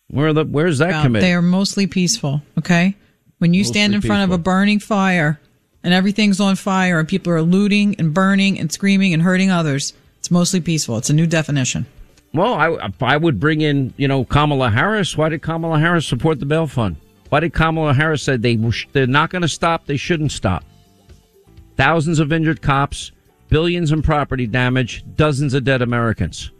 Where 0.07 0.33
the 0.33 0.43
where's 0.43 0.77
that 0.79 0.89
Well, 0.89 1.03
committee? 1.03 1.25
They 1.25 1.33
are 1.33 1.41
mostly 1.41 1.87
peaceful. 1.87 2.41
Okay, 2.57 2.95
when 3.39 3.53
you 3.53 3.61
Mostly 3.61 3.73
stand 3.73 3.95
in 3.95 4.01
front 4.01 4.23
of 4.23 4.31
a 4.31 4.37
burning 4.37 4.79
fire 4.79 5.39
and 5.83 5.93
everything's 5.93 6.39
on 6.39 6.55
fire 6.55 6.99
and 6.99 7.07
people 7.07 7.33
are 7.33 7.41
looting 7.41 7.95
and 7.97 8.13
burning 8.13 8.59
and 8.59 8.71
screaming 8.71 9.13
and 9.13 9.23
hurting 9.23 9.49
others, 9.49 9.93
it's 10.19 10.29
mostly 10.29 10.61
peaceful. 10.61 10.97
It's 10.97 11.09
a 11.09 11.13
new 11.13 11.27
definition. 11.27 11.85
Well, 12.33 12.53
I 12.55 12.91
I 13.01 13.17
would 13.17 13.39
bring 13.39 13.61
in 13.61 13.93
you 13.97 14.07
know 14.07 14.25
Kamala 14.25 14.69
Harris. 14.69 15.15
Why 15.15 15.29
did 15.29 15.41
Kamala 15.41 15.79
Harris 15.79 16.07
support 16.07 16.39
the 16.39 16.45
bail 16.45 16.67
fund? 16.67 16.95
Why 17.29 17.39
did 17.39 17.53
Kamala 17.53 17.93
Harris 17.93 18.23
say 18.23 18.37
they 18.37 18.55
they're 18.91 19.07
not 19.07 19.29
going 19.29 19.41
to 19.43 19.47
stop? 19.47 19.85
They 19.85 19.97
shouldn't 19.97 20.31
stop. 20.31 20.63
Thousands 21.77 22.19
of 22.19 22.31
injured 22.31 22.61
cops, 22.61 23.11
billions 23.49 23.91
in 23.91 24.01
property 24.01 24.45
damage, 24.47 25.03
dozens 25.15 25.53
of 25.53 25.63
dead 25.63 25.81
Americans. 25.81 26.51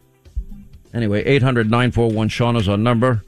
Anyway, 0.94 1.24
800 1.24 1.70
941 1.70 2.30
Sean 2.30 2.56
is 2.56 2.70
our 2.70 2.78
number. 2.78 3.24